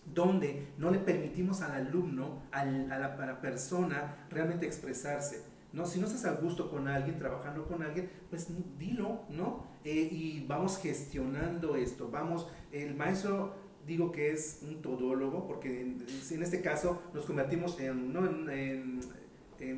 donde 0.05 0.67
no 0.77 0.91
le 0.91 1.00
permitimos 1.00 1.62
al 1.62 1.71
alumno, 1.71 2.43
al, 2.51 2.91
a, 2.91 3.00
la, 3.00 3.07
a 3.07 3.25
la 3.25 3.41
persona 3.41 4.25
realmente 4.29 4.65
expresarse. 4.65 5.43
¿no? 5.74 5.86
Si 5.86 6.00
no 6.00 6.07
estás 6.07 6.25
a 6.25 6.33
gusto 6.33 6.69
con 6.69 6.88
alguien, 6.88 7.17
trabajando 7.17 7.67
con 7.67 7.83
alguien, 7.83 8.09
pues 8.29 8.48
dilo, 8.77 9.21
¿no? 9.29 9.67
Eh, 9.86 10.09
y 10.12 10.45
vamos 10.45 10.77
gestionando 10.77 11.75
esto, 11.75 12.09
vamos, 12.09 12.48
el 12.71 12.95
maestro 12.95 13.53
digo 13.88 14.12
que 14.12 14.31
es 14.31 14.59
un 14.62 14.81
todólogo, 14.81 15.48
porque 15.48 15.81
en, 15.81 16.43
este 16.43 16.62
caso 16.62 17.01
nos 17.13 17.25
convertimos 17.25 17.79
en, 17.79 18.13
¿no? 18.13 18.25
en, 18.51 19.00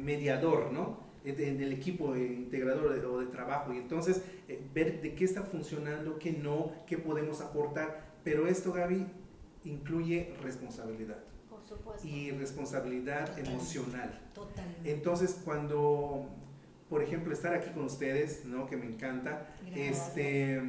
mediador, 0.04 0.72
¿no? 0.72 1.00
En, 1.24 1.62
el 1.62 1.72
equipo 1.72 2.16
integrador 2.16 3.00
de, 3.00 3.06
o 3.06 3.20
de 3.20 3.28
trabajo 3.28 3.74
y 3.74 3.78
entonces 3.78 4.22
eh, 4.48 4.60
ver 4.74 5.02
de 5.02 5.14
qué 5.16 5.24
está 5.24 5.44
funcionando, 5.44 6.18
qué 6.20 6.32
no, 6.32 6.72
qué 6.88 6.98
podemos 6.98 7.42
aportar, 7.42 8.12
pero 8.24 8.48
esto 8.48 8.74
Gaby 8.74 9.06
incluye 9.64 10.34
responsabilidad 10.42 11.20
y 12.04 12.32
responsabilidad 12.32 13.38
emocional. 13.38 14.20
Totalmente. 14.34 14.92
Entonces, 14.92 15.40
cuando, 15.46 16.28
por 16.92 17.02
ejemplo, 17.02 17.32
estar 17.32 17.54
aquí 17.54 17.70
con 17.70 17.86
ustedes, 17.86 18.44
¿no? 18.44 18.68
que 18.68 18.76
me 18.76 18.86
encanta, 18.86 19.48
este 19.74 20.62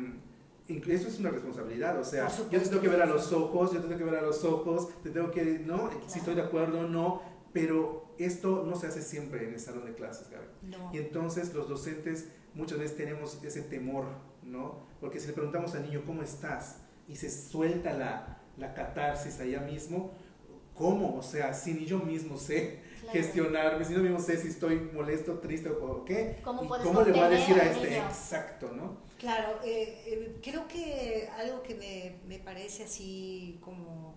eso 0.68 1.08
es 1.08 1.18
una 1.18 1.30
responsabilidad, 1.30 1.98
o 1.98 2.04
sea, 2.04 2.28
yo 2.28 2.62
te 2.62 2.68
tengo 2.68 2.80
que 2.80 2.88
ver 2.88 3.02
a 3.02 3.06
los 3.06 3.32
ojos, 3.32 3.72
yo 3.72 3.80
te 3.80 3.88
tengo 3.88 3.98
que 3.98 4.04
ver 4.04 4.14
a 4.14 4.22
los 4.22 4.44
ojos, 4.44 4.88
te 5.02 5.10
tengo 5.10 5.32
que, 5.32 5.58
¿no? 5.58 5.90
Si 6.06 6.20
estoy 6.20 6.36
de 6.36 6.42
acuerdo 6.42 6.80
o 6.80 6.84
no, 6.84 7.20
pero 7.52 8.14
esto 8.18 8.64
no 8.64 8.76
se 8.76 8.86
hace 8.86 9.02
siempre 9.02 9.48
en 9.48 9.54
el 9.54 9.60
salón 9.60 9.84
de 9.84 9.94
clases, 9.94 10.30
Gaby. 10.30 10.46
No. 10.62 10.90
Y 10.94 10.98
entonces 10.98 11.52
los 11.52 11.68
docentes 11.68 12.28
muchas 12.54 12.78
veces 12.78 12.96
tenemos 12.96 13.42
ese 13.42 13.62
temor, 13.62 14.06
¿no? 14.44 14.86
Porque 15.00 15.18
si 15.18 15.26
le 15.26 15.32
preguntamos 15.32 15.74
al 15.74 15.82
niño, 15.82 16.04
¿cómo 16.06 16.22
estás? 16.22 16.78
Y 17.08 17.16
se 17.16 17.28
suelta 17.28 17.92
la, 17.92 18.40
la 18.56 18.72
catarsis 18.72 19.40
allá 19.40 19.60
mismo, 19.60 20.12
¿Cómo? 20.74 21.16
O 21.16 21.22
sea, 21.22 21.52
si 21.52 21.74
ni 21.74 21.84
yo 21.84 21.98
mismo 21.98 22.36
sé 22.36 22.80
gestionarme, 23.10 23.84
si 23.84 23.94
yo 23.94 24.00
mismo 24.00 24.18
sé 24.18 24.36
si 24.38 24.48
estoy 24.48 24.76
molesto, 24.76 25.38
triste 25.38 25.68
o 25.68 26.04
qué, 26.04 26.40
¿cómo, 26.44 26.68
¿cómo 26.68 27.02
le 27.02 27.12
voy 27.12 27.20
a 27.20 27.28
decir 27.28 27.56
a 27.58 27.64
este? 27.64 27.98
Exacto, 27.98 28.70
¿no? 28.72 28.96
Claro, 29.18 29.60
eh, 29.64 30.02
eh, 30.06 30.36
creo 30.42 30.66
que 30.66 31.28
algo 31.38 31.62
que 31.62 31.74
me, 31.74 32.16
me, 32.26 32.42
parece 32.42 32.84
así 32.84 33.58
como 33.60 34.14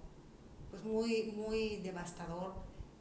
pues 0.71 0.83
muy, 0.83 1.33
muy 1.35 1.77
devastador 1.77 2.53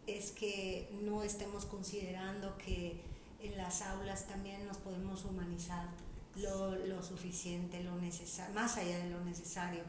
es 0.07 0.31
que 0.33 0.91
no 1.03 1.23
estemos 1.23 1.64
considerando 1.64 2.59
que 2.59 3.00
en 3.41 3.57
las 3.57 3.83
aulas 3.83 4.26
también 4.26 4.67
nos 4.67 4.79
podemos 4.79 5.25
humanizar 5.25 5.88
lo, 6.37 6.75
lo 6.76 7.03
suficiente, 7.03 7.83
lo 7.83 7.97
necesario, 7.97 8.55
más 8.55 8.76
allá 8.76 8.99
de 8.99 9.11
lo 9.11 9.25
necesario, 9.25 9.83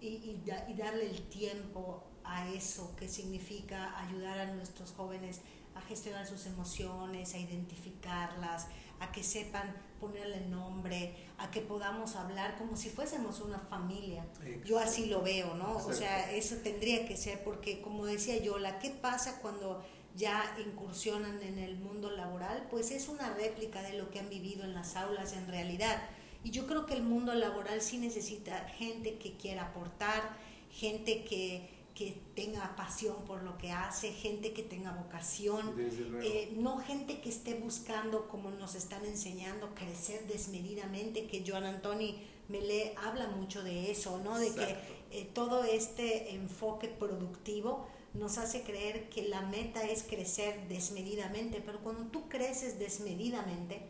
y, 0.00 0.06
y, 0.06 0.44
y 0.68 0.74
darle 0.74 1.10
el 1.10 1.22
tiempo 1.28 2.04
a 2.28 2.48
eso 2.50 2.94
que 2.96 3.08
significa 3.08 3.98
ayudar 3.98 4.38
a 4.38 4.54
nuestros 4.54 4.92
jóvenes 4.92 5.40
a 5.74 5.80
gestionar 5.82 6.26
sus 6.26 6.46
emociones, 6.46 7.34
a 7.34 7.38
identificarlas, 7.38 8.66
a 9.00 9.12
que 9.12 9.22
sepan 9.22 9.74
ponerle 10.00 10.40
nombre, 10.40 11.14
a 11.38 11.50
que 11.50 11.60
podamos 11.60 12.16
hablar 12.16 12.56
como 12.58 12.76
si 12.76 12.90
fuésemos 12.90 13.40
una 13.40 13.58
familia. 13.58 14.26
Yo 14.64 14.78
así 14.78 15.06
lo 15.06 15.22
veo, 15.22 15.54
¿no? 15.54 15.76
O 15.76 15.92
sea, 15.92 16.32
eso 16.32 16.56
tendría 16.56 17.06
que 17.06 17.16
ser 17.16 17.42
porque, 17.44 17.80
como 17.80 18.06
decía 18.06 18.36
Yola, 18.42 18.78
¿qué 18.78 18.90
pasa 18.90 19.40
cuando 19.40 19.84
ya 20.16 20.42
incursionan 20.64 21.40
en 21.42 21.58
el 21.58 21.78
mundo 21.78 22.10
laboral? 22.10 22.66
Pues 22.70 22.90
es 22.90 23.08
una 23.08 23.32
réplica 23.34 23.82
de 23.82 23.96
lo 23.96 24.10
que 24.10 24.18
han 24.18 24.28
vivido 24.28 24.64
en 24.64 24.74
las 24.74 24.96
aulas 24.96 25.32
en 25.32 25.46
realidad. 25.46 26.02
Y 26.42 26.50
yo 26.50 26.66
creo 26.66 26.86
que 26.86 26.94
el 26.94 27.02
mundo 27.02 27.34
laboral 27.34 27.80
sí 27.82 27.98
necesita 27.98 28.68
gente 28.70 29.18
que 29.18 29.36
quiera 29.36 29.66
aportar, 29.66 30.36
gente 30.70 31.24
que 31.24 31.77
que 31.98 32.16
tenga 32.36 32.76
pasión 32.76 33.16
por 33.26 33.42
lo 33.42 33.58
que 33.58 33.72
hace, 33.72 34.12
gente 34.12 34.52
que 34.52 34.62
tenga 34.62 34.92
vocación, 34.92 35.74
eh, 36.22 36.54
no 36.56 36.78
gente 36.78 37.20
que 37.20 37.28
esté 37.28 37.54
buscando, 37.54 38.28
como 38.28 38.52
nos 38.52 38.76
están 38.76 39.04
enseñando, 39.04 39.74
crecer 39.74 40.24
desmedidamente, 40.28 41.26
que 41.26 41.42
Joan 41.44 41.64
Antoni 41.64 42.22
Melé 42.46 42.94
habla 43.04 43.26
mucho 43.26 43.64
de 43.64 43.90
eso, 43.90 44.20
¿no? 44.22 44.38
De 44.38 44.54
que 44.54 44.76
eh, 45.10 45.28
todo 45.34 45.64
este 45.64 46.36
enfoque 46.36 46.86
productivo 46.86 47.88
nos 48.14 48.38
hace 48.38 48.62
creer 48.62 49.08
que 49.08 49.26
la 49.26 49.42
meta 49.42 49.82
es 49.82 50.04
crecer 50.04 50.68
desmedidamente, 50.68 51.60
pero 51.66 51.80
cuando 51.80 52.04
tú 52.12 52.28
creces 52.28 52.78
desmedidamente, 52.78 53.82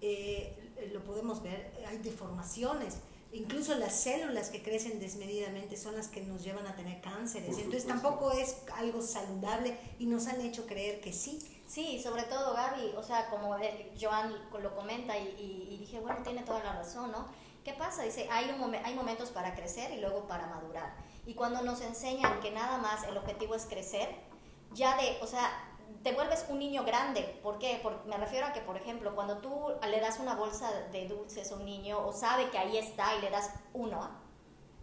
eh, 0.00 0.56
lo 0.90 1.04
podemos 1.04 1.42
ver, 1.42 1.70
hay 1.86 1.98
deformaciones. 1.98 2.96
Incluso 3.32 3.74
las 3.76 3.94
células 3.94 4.50
que 4.50 4.62
crecen 4.62 5.00
desmedidamente 5.00 5.76
son 5.78 5.96
las 5.96 6.08
que 6.08 6.20
nos 6.20 6.44
llevan 6.44 6.66
a 6.66 6.76
tener 6.76 7.00
cánceres. 7.00 7.56
Entonces 7.56 7.86
tampoco 7.86 8.30
es 8.32 8.58
algo 8.74 9.00
saludable 9.00 9.78
y 9.98 10.04
nos 10.04 10.26
han 10.26 10.40
hecho 10.42 10.66
creer 10.66 11.00
que 11.00 11.14
sí. 11.14 11.38
Sí, 11.66 11.98
sobre 12.02 12.24
todo 12.24 12.52
Gaby, 12.52 12.92
o 12.96 13.02
sea, 13.02 13.30
como 13.30 13.56
Joan 13.98 14.34
lo 14.60 14.76
comenta 14.76 15.16
y, 15.16 15.68
y, 15.70 15.78
dije, 15.78 16.00
bueno, 16.00 16.22
tiene 16.22 16.42
toda 16.42 16.62
la 16.62 16.74
razón, 16.74 17.10
¿no? 17.10 17.26
¿Qué 17.64 17.72
pasa? 17.72 18.02
Dice, 18.02 18.28
hay, 18.30 18.50
un 18.50 18.74
hay 18.74 18.94
momentos 18.94 19.30
para 19.30 19.54
crecer 19.54 19.90
y 19.92 20.00
luego 20.00 20.28
para 20.28 20.48
madurar. 20.48 20.94
Y 21.24 21.32
cuando 21.32 21.62
nos 21.62 21.80
enseñan 21.80 22.40
que 22.40 22.50
nada 22.50 22.76
más 22.76 23.04
el 23.04 23.16
objetivo 23.16 23.54
es 23.54 23.64
crecer, 23.64 24.10
ya 24.74 24.96
de, 24.98 25.18
o 25.22 25.26
sea, 25.26 25.50
te 26.02 26.12
vuelves 26.12 26.46
un 26.48 26.58
niño 26.58 26.84
grande. 26.84 27.40
¿Por 27.42 27.58
qué? 27.58 27.80
Porque 27.82 28.08
me 28.08 28.16
refiero 28.16 28.46
a 28.46 28.52
que, 28.52 28.60
por 28.60 28.76
ejemplo, 28.76 29.14
cuando 29.14 29.38
tú 29.38 29.72
le 29.88 30.00
das 30.00 30.18
una 30.18 30.34
bolsa 30.34 30.70
de 30.90 31.06
dulces 31.06 31.52
a 31.52 31.54
un 31.54 31.64
niño 31.64 32.04
o 32.04 32.12
sabe 32.12 32.50
que 32.50 32.58
ahí 32.58 32.76
está 32.76 33.14
y 33.16 33.20
le 33.20 33.30
das 33.30 33.50
uno, 33.72 34.10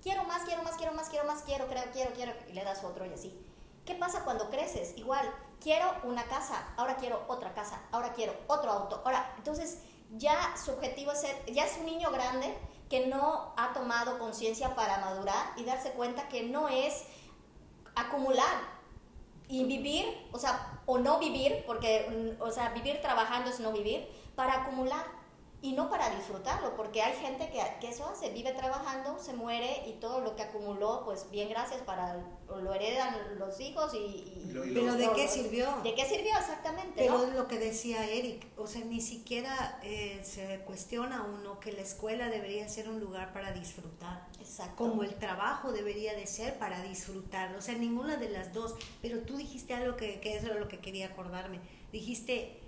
quiero 0.01 0.23
más, 0.23 0.43
quiero 0.43 0.63
más, 0.63 0.75
quiero 0.75 0.93
más, 0.93 1.09
quiero 1.09 1.25
más, 1.25 1.43
quiero, 1.43 1.67
quiero, 1.67 1.91
quiero, 1.91 2.13
quiero, 2.13 2.33
y 2.47 2.53
le 2.53 2.63
das 2.63 2.83
otro 2.83 3.05
y 3.05 3.13
así. 3.13 3.45
¿Qué 3.85 3.95
pasa 3.95 4.23
cuando 4.23 4.49
creces? 4.49 4.97
Igual, 4.97 5.33
quiero 5.59 5.91
una 6.03 6.23
casa, 6.25 6.73
ahora 6.77 6.97
quiero 6.97 7.25
otra 7.27 7.53
casa, 7.53 7.81
ahora 7.91 8.13
quiero 8.13 8.33
otro 8.47 8.71
auto, 8.71 9.01
ahora, 9.05 9.33
entonces 9.37 9.79
ya 10.11 10.55
su 10.63 10.71
objetivo 10.71 11.11
es 11.11 11.21
ser, 11.21 11.45
ya 11.51 11.65
es 11.65 11.77
un 11.77 11.85
niño 11.85 12.11
grande 12.11 12.55
que 12.89 13.07
no 13.07 13.53
ha 13.57 13.73
tomado 13.73 14.17
conciencia 14.17 14.75
para 14.75 14.97
madurar 14.97 15.53
y 15.57 15.63
darse 15.63 15.91
cuenta 15.91 16.27
que 16.27 16.43
no 16.43 16.67
es 16.69 17.03
acumular 17.95 18.78
y 19.49 19.65
vivir, 19.65 20.05
o 20.31 20.37
sea, 20.39 20.81
o 20.85 20.99
no 20.99 21.19
vivir, 21.19 21.63
porque, 21.65 22.37
o 22.39 22.51
sea, 22.51 22.69
vivir 22.69 23.01
trabajando 23.01 23.49
es 23.49 23.59
no 23.59 23.71
vivir, 23.73 24.07
para 24.35 24.61
acumular 24.61 25.03
y 25.61 25.73
no 25.73 25.89
para 25.89 26.09
disfrutarlo, 26.15 26.75
porque 26.77 27.01
hay 27.01 27.13
gente 27.17 27.49
que, 27.49 27.61
que, 27.81 27.89
eso 27.89 28.05
hace, 28.05 28.29
vive 28.29 28.53
trabajando, 28.53 29.19
se 29.19 29.33
muere 29.33 29.83
y 29.87 29.99
todo 29.99 30.21
lo 30.21 30.35
que 30.37 30.43
acumuló, 30.43 31.03
pues 31.03 31.29
bien 31.31 31.49
gracias 31.49 31.81
para, 31.81 32.23
lo 32.47 32.73
heredan 32.73 33.13
los 33.37 33.59
hijos 33.59 33.93
y... 33.93 34.49
pero 34.73 34.95
¿de 34.95 35.11
qué 35.13 35.27
sirvió? 35.27 35.67
¿De 35.83 35.93
qué 35.95 36.05
sirvió 36.05 36.31
exactamente? 36.37 36.93
Pero 36.95 37.25
es 37.25 37.33
lo 37.33 37.49
que 37.49 37.59
decía 37.59 38.09
Eric, 38.09 38.47
o 38.57 38.67
sea, 38.67 38.85
ni 38.85 39.01
siquiera 39.01 39.79
eh, 39.83 40.21
se 40.23 40.59
cuestiona 40.61 41.23
uno 41.23 41.59
que 41.59 41.73
la 41.73 41.81
escuela 41.81 42.29
debería 42.29 42.67
ser 42.69 42.87
un 42.87 43.01
lugar 43.01 43.33
para 43.33 43.51
disfrutar. 43.51 44.27
Exacto. 44.39 44.75
Como 44.77 45.03
el 45.03 45.15
trabajo 45.15 45.73
debería 45.73 46.13
de 46.13 46.25
ser 46.25 46.57
para 46.57 46.81
disfrutar, 46.83 47.53
o 47.57 47.61
sea, 47.61 47.75
ninguna 47.75 48.15
de 48.15 48.29
las 48.29 48.53
dos, 48.53 48.75
pero 49.01 49.19
tú 49.23 49.35
dijiste 49.35 49.73
algo 49.73 49.97
que, 49.97 50.21
que 50.21 50.37
es 50.37 50.43
lo 50.43 50.69
que 50.69 50.79
quería 50.79 51.07
acordarme, 51.07 51.59
dijiste 51.91 52.61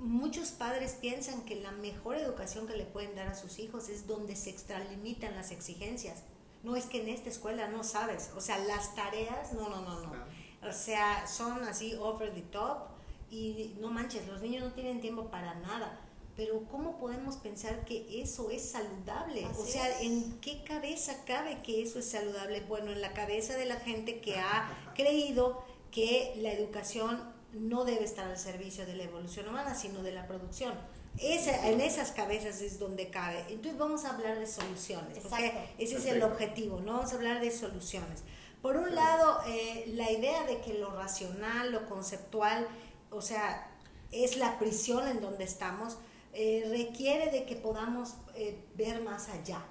muchos 0.00 0.50
padres 0.50 0.96
piensan 1.00 1.42
que 1.44 1.56
la 1.56 1.72
mejor 1.72 2.16
educación 2.16 2.66
que 2.66 2.76
le 2.76 2.84
pueden 2.84 3.14
dar 3.14 3.28
a 3.28 3.34
sus 3.34 3.58
hijos 3.58 3.88
es 3.88 4.06
donde 4.06 4.36
se 4.36 4.50
extralimitan 4.50 5.34
las 5.34 5.50
exigencias. 5.50 6.22
No 6.62 6.76
es 6.76 6.86
que 6.86 7.02
en 7.02 7.08
esta 7.08 7.28
escuela 7.28 7.68
no 7.68 7.84
sabes, 7.84 8.30
o 8.36 8.40
sea, 8.40 8.58
las 8.58 8.94
tareas, 8.94 9.52
no, 9.52 9.68
no, 9.68 9.82
no, 9.82 10.00
no. 10.00 10.68
O 10.68 10.72
sea, 10.72 11.26
son 11.26 11.62
así 11.64 11.94
over 11.94 12.34
the 12.34 12.42
top 12.42 12.88
y 13.30 13.76
no 13.80 13.90
manches, 13.90 14.26
los 14.26 14.40
niños 14.42 14.64
no 14.64 14.72
tienen 14.72 15.00
tiempo 15.00 15.30
para 15.30 15.54
nada. 15.54 16.00
Pero 16.36 16.62
¿cómo 16.70 16.98
podemos 16.98 17.36
pensar 17.36 17.84
que 17.84 18.22
eso 18.22 18.50
es 18.50 18.70
saludable? 18.70 19.44
o 19.46 19.64
sea, 19.64 20.00
¿en 20.00 20.38
qué 20.40 20.62
cabeza 20.62 21.24
cabe 21.24 21.62
que 21.62 21.82
eso 21.82 21.98
es 21.98 22.08
saludable? 22.08 22.60
Bueno, 22.60 22.92
en 22.92 23.00
la 23.00 23.12
cabeza 23.12 23.56
de 23.56 23.66
la 23.66 23.76
gente 23.76 24.20
que 24.20 24.36
ha 24.36 24.92
creído 24.94 25.64
que 25.90 26.34
la 26.36 26.52
educación 26.52 27.20
no 27.52 27.84
debe 27.84 28.04
estar 28.04 28.28
al 28.28 28.38
servicio 28.38 28.86
de 28.86 28.94
la 28.94 29.04
evolución 29.04 29.48
humana, 29.48 29.74
sino 29.74 30.02
de 30.02 30.12
la 30.12 30.26
producción. 30.26 30.74
en 31.20 31.80
esas 31.80 32.12
cabezas 32.12 32.60
es 32.60 32.78
donde 32.78 33.10
cabe. 33.10 33.44
Entonces 33.48 33.78
vamos 33.78 34.04
a 34.04 34.10
hablar 34.10 34.38
de 34.38 34.46
soluciones, 34.46 35.18
porque 35.18 35.52
ese 35.78 35.96
es 35.96 36.06
el 36.06 36.22
objetivo, 36.22 36.80
¿no? 36.80 36.94
Vamos 36.94 37.12
a 37.12 37.16
hablar 37.16 37.40
de 37.40 37.50
soluciones. 37.50 38.22
Por 38.62 38.76
un 38.76 38.94
lado, 38.94 39.40
eh, 39.46 39.84
la 39.94 40.10
idea 40.10 40.44
de 40.44 40.60
que 40.60 40.74
lo 40.74 40.90
racional, 40.90 41.72
lo 41.72 41.86
conceptual, 41.86 42.66
o 43.10 43.22
sea, 43.22 43.70
es 44.10 44.36
la 44.36 44.58
prisión 44.58 45.06
en 45.06 45.20
donde 45.20 45.44
estamos, 45.44 45.98
eh, 46.32 46.64
requiere 46.68 47.30
de 47.30 47.44
que 47.44 47.56
podamos 47.56 48.14
eh, 48.34 48.64
ver 48.74 49.02
más 49.02 49.28
allá. 49.28 49.64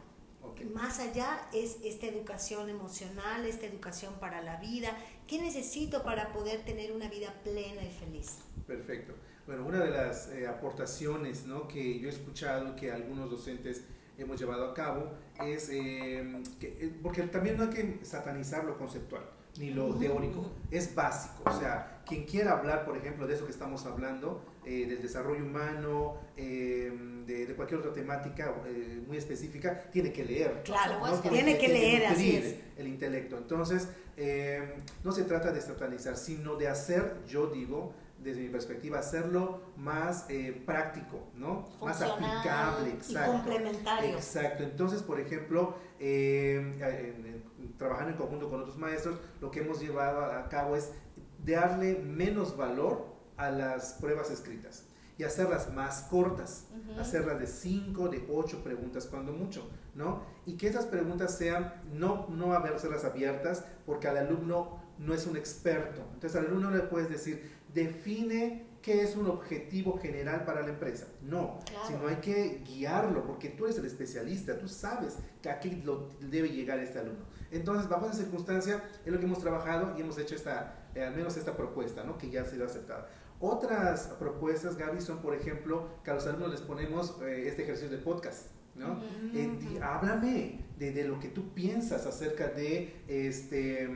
Más 0.66 1.00
allá 1.00 1.48
es 1.54 1.78
esta 1.84 2.08
educación 2.08 2.70
emocional, 2.70 3.46
esta 3.46 3.66
educación 3.66 4.14
para 4.20 4.42
la 4.42 4.58
vida, 4.58 4.98
¿Qué 5.28 5.42
necesito 5.42 6.04
para 6.04 6.32
poder 6.32 6.64
tener 6.64 6.94
una 6.94 7.10
vida 7.10 7.34
plena 7.44 7.84
y 7.84 7.92
feliz? 7.92 8.40
Perfecto. 8.66 9.14
Bueno, 9.46 9.66
una 9.66 9.84
de 9.84 9.92
las 9.92 10.30
eh, 10.30 10.48
aportaciones 10.48 11.46
¿no? 11.46 11.68
que 11.68 12.00
yo 12.00 12.08
he 12.08 12.12
escuchado 12.12 12.78
que 12.78 12.94
algunos 12.94 13.30
docentes 13.30 13.84
hemos 14.18 14.40
llevado 14.40 14.72
a 14.72 14.74
cabo 14.74 15.12
es 15.46 15.70
em, 15.70 16.44
que, 16.60 16.68
eh, 16.80 17.00
porque 17.04 17.24
también 17.24 17.58
no 17.58 17.64
hay 17.64 17.70
que 17.70 18.00
satanizar 18.04 18.64
lo 18.64 18.78
conceptual 18.78 19.24
ni 19.60 19.72
lo 19.72 19.96
teórico, 19.96 20.46
es 20.72 20.94
básico. 20.94 21.44
O 21.46 21.60
sea, 21.60 22.02
quien 22.06 22.26
quiera 22.26 22.54
hablar, 22.54 22.86
por 22.86 22.98
ejemplo, 22.98 23.28
de 23.28 23.36
eso 23.36 23.46
que 23.46 23.52
estamos 23.52 23.86
hablando, 23.86 24.44
eh, 24.66 24.86
del 24.88 25.02
desarrollo 25.02 25.44
humano, 25.44 26.18
em, 26.36 27.26
de, 27.26 27.54
cualquier 27.56 27.80
otra 27.80 27.94
temática 27.94 28.54
muy 29.08 29.18
específica, 29.18 29.90
tiene 29.92 30.12
que 30.12 30.24
leer. 30.24 30.62
Claro, 30.64 31.00
tiene, 31.22 31.58
que, 31.58 31.68
leer, 31.68 32.06
así 32.06 32.36
es. 32.36 32.56
El 32.78 32.88
intelecto. 32.88 33.38
Entonces, 33.38 33.90
eh, 34.16 34.76
no 35.04 35.12
se 35.12 35.24
trata 35.24 35.52
de 35.52 35.62
satanizar, 35.62 36.18
sino 36.18 36.56
de 36.56 36.68
hacer, 36.68 37.18
yo 37.28 37.48
digo, 37.48 37.94
desde 38.20 38.42
mi 38.42 38.50
perspectiva, 38.50 39.00
hacerlo 39.00 39.62
más 39.78 40.26
eh, 40.30 40.62
práctico, 40.66 41.28
¿no? 41.36 41.68
Más 41.82 42.02
aplicable, 42.02 42.90
exacto. 42.90 43.32
Y 43.32 43.36
complementario. 43.38 44.16
Exacto. 44.16 44.64
Entonces, 44.64 45.04
por 45.04 45.20
ejemplo, 45.20 45.76
eh, 46.00 46.74
trabajando 47.78 48.12
en 48.12 48.18
conjunto 48.18 48.50
con 48.50 48.62
otros 48.62 48.78
maestros, 48.78 49.20
lo 49.42 49.52
que 49.52 49.62
hemos 49.62 49.80
llevado 49.80 50.24
a 50.24 50.50
cabo 50.50 50.76
es 50.76 50.92
darle 51.46 51.96
menos 52.00 52.58
valor 52.58 53.06
a 53.38 53.52
las 53.52 53.94
pruebas 53.94 54.32
escritas 54.32 54.86
y 55.18 55.24
hacerlas 55.24 55.74
más 55.74 56.02
cortas, 56.04 56.68
hacerlas 57.00 57.40
de 57.40 57.48
5, 57.48 58.10
de 58.10 58.28
8 58.32 58.64
preguntas 58.64 59.08
cuando 59.08 59.34
mucho, 59.34 59.68
¿no? 59.96 60.22
Y 60.46 60.58
que 60.58 60.68
esas 60.68 60.86
preguntas 60.86 61.36
sean, 61.36 61.74
no, 61.92 62.28
no 62.30 62.54
haberlas 62.54 63.04
abiertas, 63.04 63.66
porque 63.86 64.08
al 64.08 64.18
alumno 64.18 64.80
no 65.00 65.14
es 65.14 65.26
un 65.26 65.36
experto. 65.36 66.02
Entonces 66.14 66.40
al 66.40 66.48
alumno 66.48 66.70
le 66.70 66.82
puedes 66.82 67.10
decir, 67.10 67.52
define 67.74 68.68
qué 68.84 69.02
es 69.02 69.16
un 69.16 69.28
objetivo 69.28 69.98
general 69.98 70.46
para 70.46 70.62
la 70.62 70.70
empresa. 70.70 71.08
No, 71.24 71.60
sino 71.88 72.08
hay 72.08 72.18
que 72.18 72.62
guiarlo, 72.64 73.26
porque 73.26 73.50
tú 73.50 73.66
eres 73.66 73.80
el 73.80 73.86
especialista, 73.86 74.58
tú 74.60 74.68
sabes 74.68 75.18
que 75.42 75.50
aquí 75.50 75.82
lo 75.84 76.10
debe 76.22 76.50
llegar 76.50 76.80
este 76.80 77.00
alumno. 77.00 77.26
Entonces, 77.52 77.90
bajo 77.90 78.06
esa 78.06 78.16
circunstancia, 78.16 78.84
es 79.06 79.12
lo 79.12 79.20
que 79.20 79.26
hemos 79.26 79.40
trabajado 79.40 79.98
y 79.98 80.02
hemos 80.02 80.18
hecho 80.18 80.36
esta, 80.36 80.90
eh, 80.96 81.04
al 81.04 81.16
menos 81.16 81.38
esta 81.38 81.56
propuesta, 81.56 82.04
¿no? 82.04 82.18
que 82.18 82.30
ya 82.30 82.42
ha 82.42 82.46
sido 82.46 82.66
aceptada. 82.66 83.08
Otras 83.40 84.08
propuestas, 84.20 84.78
Gaby, 84.78 85.00
son, 85.02 85.20
por 85.20 85.36
ejemplo, 85.36 85.88
que 86.04 86.12
a 86.12 86.16
los 86.16 86.26
alumnos 86.26 86.52
les 86.52 86.62
ponemos 86.62 87.18
eh, 87.22 87.46
este 87.48 87.64
ejercicio 87.64 87.90
de 87.90 88.04
podcast. 88.04 88.48
¿no? 88.76 89.00
Eh, 89.34 89.80
háblame 89.82 90.60
de, 90.78 91.04
lo 91.04 91.20
que 91.20 91.30
tú 91.30 91.54
piensas 91.54 92.06
acerca 92.06 92.48
de, 92.48 92.96
este, 93.08 93.90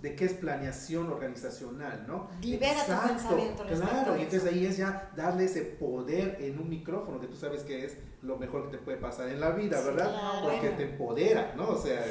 de 0.00 0.14
qué 0.14 0.26
es 0.26 0.34
planeación 0.34 1.10
organizacional, 1.10 2.04
¿no? 2.06 2.28
Libera 2.40 2.84
tu 2.84 3.08
pensamiento. 3.08 3.64
Claro, 3.64 4.16
y 4.16 4.22
entonces 4.22 4.48
ahí 4.48 4.64
es 4.64 4.76
ya 4.76 5.10
darle 5.16 5.46
ese 5.46 5.62
poder 5.62 6.38
en 6.40 6.58
un 6.60 6.68
micrófono 6.68 7.20
que 7.20 7.26
tú 7.26 7.34
sabes 7.34 7.64
que 7.64 7.84
es 7.84 7.96
lo 8.22 8.36
mejor 8.36 8.70
que 8.70 8.76
te 8.76 8.82
puede 8.82 8.98
pasar 8.98 9.28
en 9.28 9.40
la 9.40 9.50
vida, 9.50 9.80
¿verdad? 9.80 10.40
Porque 10.42 10.70
te 10.70 10.84
empodera, 10.84 11.52
¿no? 11.56 11.70
O 11.70 11.76
sea, 11.76 12.04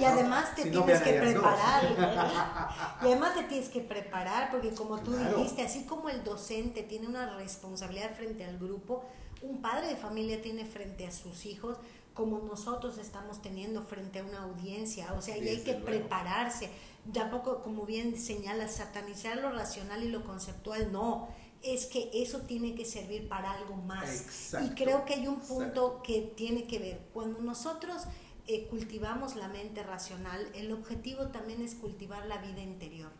y 0.00 0.04
además 0.04 0.56
te 0.56 0.70
tienes 0.70 1.00
que 1.02 1.12
preparar. 1.12 1.84
y 3.02 3.06
además 3.06 3.34
te 3.34 3.44
tienes 3.44 3.68
que 3.68 3.80
preparar 3.80 4.50
porque 4.50 4.70
como 4.74 4.98
tú 4.98 5.14
dijiste, 5.14 5.62
así 5.62 5.84
como 5.84 6.08
el 6.08 6.24
docente 6.24 6.82
tiene 6.82 7.06
una 7.06 7.36
responsabilidad 7.36 8.10
frente 8.16 8.44
al 8.44 8.58
grupo, 8.58 9.04
un 9.42 9.62
padre 9.62 9.86
de 9.86 9.96
familia 9.96 10.42
tiene 10.42 10.66
frente 10.66 11.06
a 11.06 11.12
sus 11.12 11.46
hijos 11.46 11.78
como 12.12 12.40
nosotros 12.40 12.98
estamos 12.98 13.40
teniendo 13.40 13.82
frente 13.84 14.18
a 14.18 14.24
una 14.24 14.42
audiencia, 14.42 15.12
o 15.14 15.22
sea, 15.22 15.38
y 15.38 15.48
hay 15.48 15.62
que 15.62 15.74
prepararse. 15.74 16.68
Tampoco, 17.12 17.62
como 17.62 17.86
bien 17.86 18.18
señala, 18.18 18.68
satanizar 18.68 19.38
lo 19.38 19.50
racional 19.50 20.04
y 20.04 20.08
lo 20.08 20.24
conceptual, 20.24 20.92
no, 20.92 21.28
es 21.62 21.86
que 21.86 22.10
eso 22.12 22.40
tiene 22.42 22.74
que 22.74 22.84
servir 22.84 23.28
para 23.28 23.52
algo 23.52 23.76
más. 23.76 24.52
y 24.64 24.70
creo 24.70 25.04
que 25.04 25.14
hay 25.14 25.26
un 25.26 25.40
punto 25.40 26.02
que 26.02 26.32
tiene 26.36 26.64
que 26.64 26.78
ver, 26.78 27.00
cuando 27.12 27.40
nosotros 27.40 28.02
eh, 28.46 28.66
cultivamos 28.68 29.36
la 29.36 29.48
mente 29.48 29.82
racional, 29.82 30.50
el 30.54 30.72
objetivo 30.72 31.28
también 31.28 31.62
es 31.62 31.74
cultivar 31.74 32.26
la 32.26 32.38
vida 32.38 32.60
interior. 32.60 33.10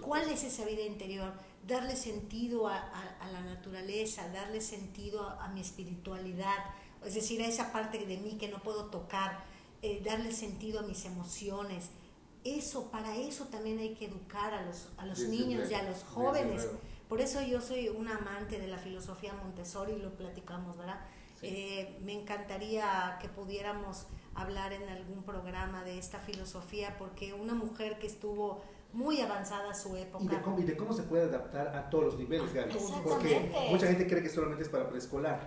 ¿Cuál 0.00 0.28
es 0.30 0.44
esa 0.44 0.64
vida 0.64 0.82
interior? 0.82 1.32
Darle 1.66 1.96
sentido 1.96 2.68
a, 2.68 2.90
la 3.32 3.40
naturaleza, 3.40 4.28
darle 4.28 4.60
sentido 4.60 5.28
a, 5.28 5.48
mi 5.48 5.60
espiritualidad, 5.60 6.56
es 7.04 7.14
decir, 7.14 7.42
a 7.42 7.46
esa 7.46 7.72
parte 7.72 8.04
de 8.04 8.16
mí 8.18 8.36
que 8.38 8.48
no 8.48 8.62
puedo 8.62 8.86
tocar, 8.86 9.44
eh, 9.80 10.02
darle 10.04 10.32
sentido 10.32 10.80
a 10.80 10.82
mis 10.82 11.04
emociones, 11.04 11.90
eso, 12.44 12.90
para 12.90 13.16
eso 13.16 13.46
también 13.46 13.78
hay 13.78 13.94
que 13.94 14.06
educar 14.06 14.52
a 14.54 14.62
los, 14.62 14.88
a 14.96 15.06
los 15.06 15.20
niños 15.20 15.70
y 15.70 15.74
a 15.74 15.82
los 15.82 16.02
jóvenes. 16.04 16.68
Por 17.08 17.20
eso 17.20 17.42
yo 17.42 17.60
soy 17.60 17.88
un 17.88 18.08
amante 18.08 18.58
de 18.58 18.66
la 18.68 18.78
filosofía 18.78 19.34
Montessori, 19.34 19.96
lo 19.96 20.10
platicamos, 20.16 20.76
¿verdad? 20.78 21.00
Sí. 21.38 21.46
Eh, 21.48 21.98
me 22.04 22.12
encantaría 22.14 23.18
que 23.20 23.28
pudiéramos 23.28 24.06
hablar 24.34 24.72
en 24.72 24.88
algún 24.88 25.22
programa 25.24 25.84
de 25.84 25.98
esta 25.98 26.18
filosofía, 26.20 26.96
porque 26.98 27.34
una 27.34 27.54
mujer 27.54 27.98
que 27.98 28.06
estuvo 28.06 28.64
muy 28.94 29.20
avanzada 29.20 29.70
a 29.70 29.74
su 29.74 29.96
Y 29.96 30.00
época. 30.00 30.24
de, 30.24 30.40
cómo, 30.42 30.58
y 30.58 30.64
de 30.64 30.76
cómo 30.76 30.92
se 30.92 31.02
puede 31.02 31.24
adaptar 31.24 31.68
a 31.76 31.88
todos 31.90 32.04
los 32.04 32.18
niveles, 32.18 32.52
Gaby. 32.52 32.74
Porque 33.04 33.50
mucha 33.70 33.86
gente 33.86 34.06
cree 34.06 34.22
que 34.22 34.28
solamente 34.28 34.62
es 34.62 34.68
para 34.68 34.88
preescolar, 34.88 35.40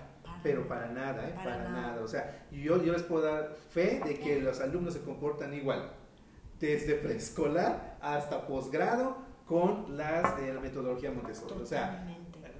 pero 0.43 0.67
para 0.67 0.87
nada, 0.89 1.27
¿eh? 1.27 1.33
Para 1.35 1.43
Para, 1.57 1.69
nada. 1.69 1.81
nada. 1.93 2.03
O 2.03 2.07
sea, 2.07 2.47
yo, 2.51 2.83
yo 2.83 2.93
les 2.93 3.03
puedo 3.03 3.23
dar 3.23 3.55
fe 3.71 4.01
de 4.05 4.19
que 4.19 4.39
los 4.41 4.59
alumnos 4.59 4.93
se 4.93 5.01
comportan 5.01 5.53
igual, 5.53 5.91
desde 6.59 6.95
preescolar 6.95 7.97
hasta 8.01 8.47
posgrado 8.47 9.17
con 9.45 9.95
las, 9.97 10.39
eh, 10.39 10.53
la 10.53 10.59
metodología 10.61 11.11
Montessori. 11.11 11.61
O 11.61 11.65
sea, 11.65 12.07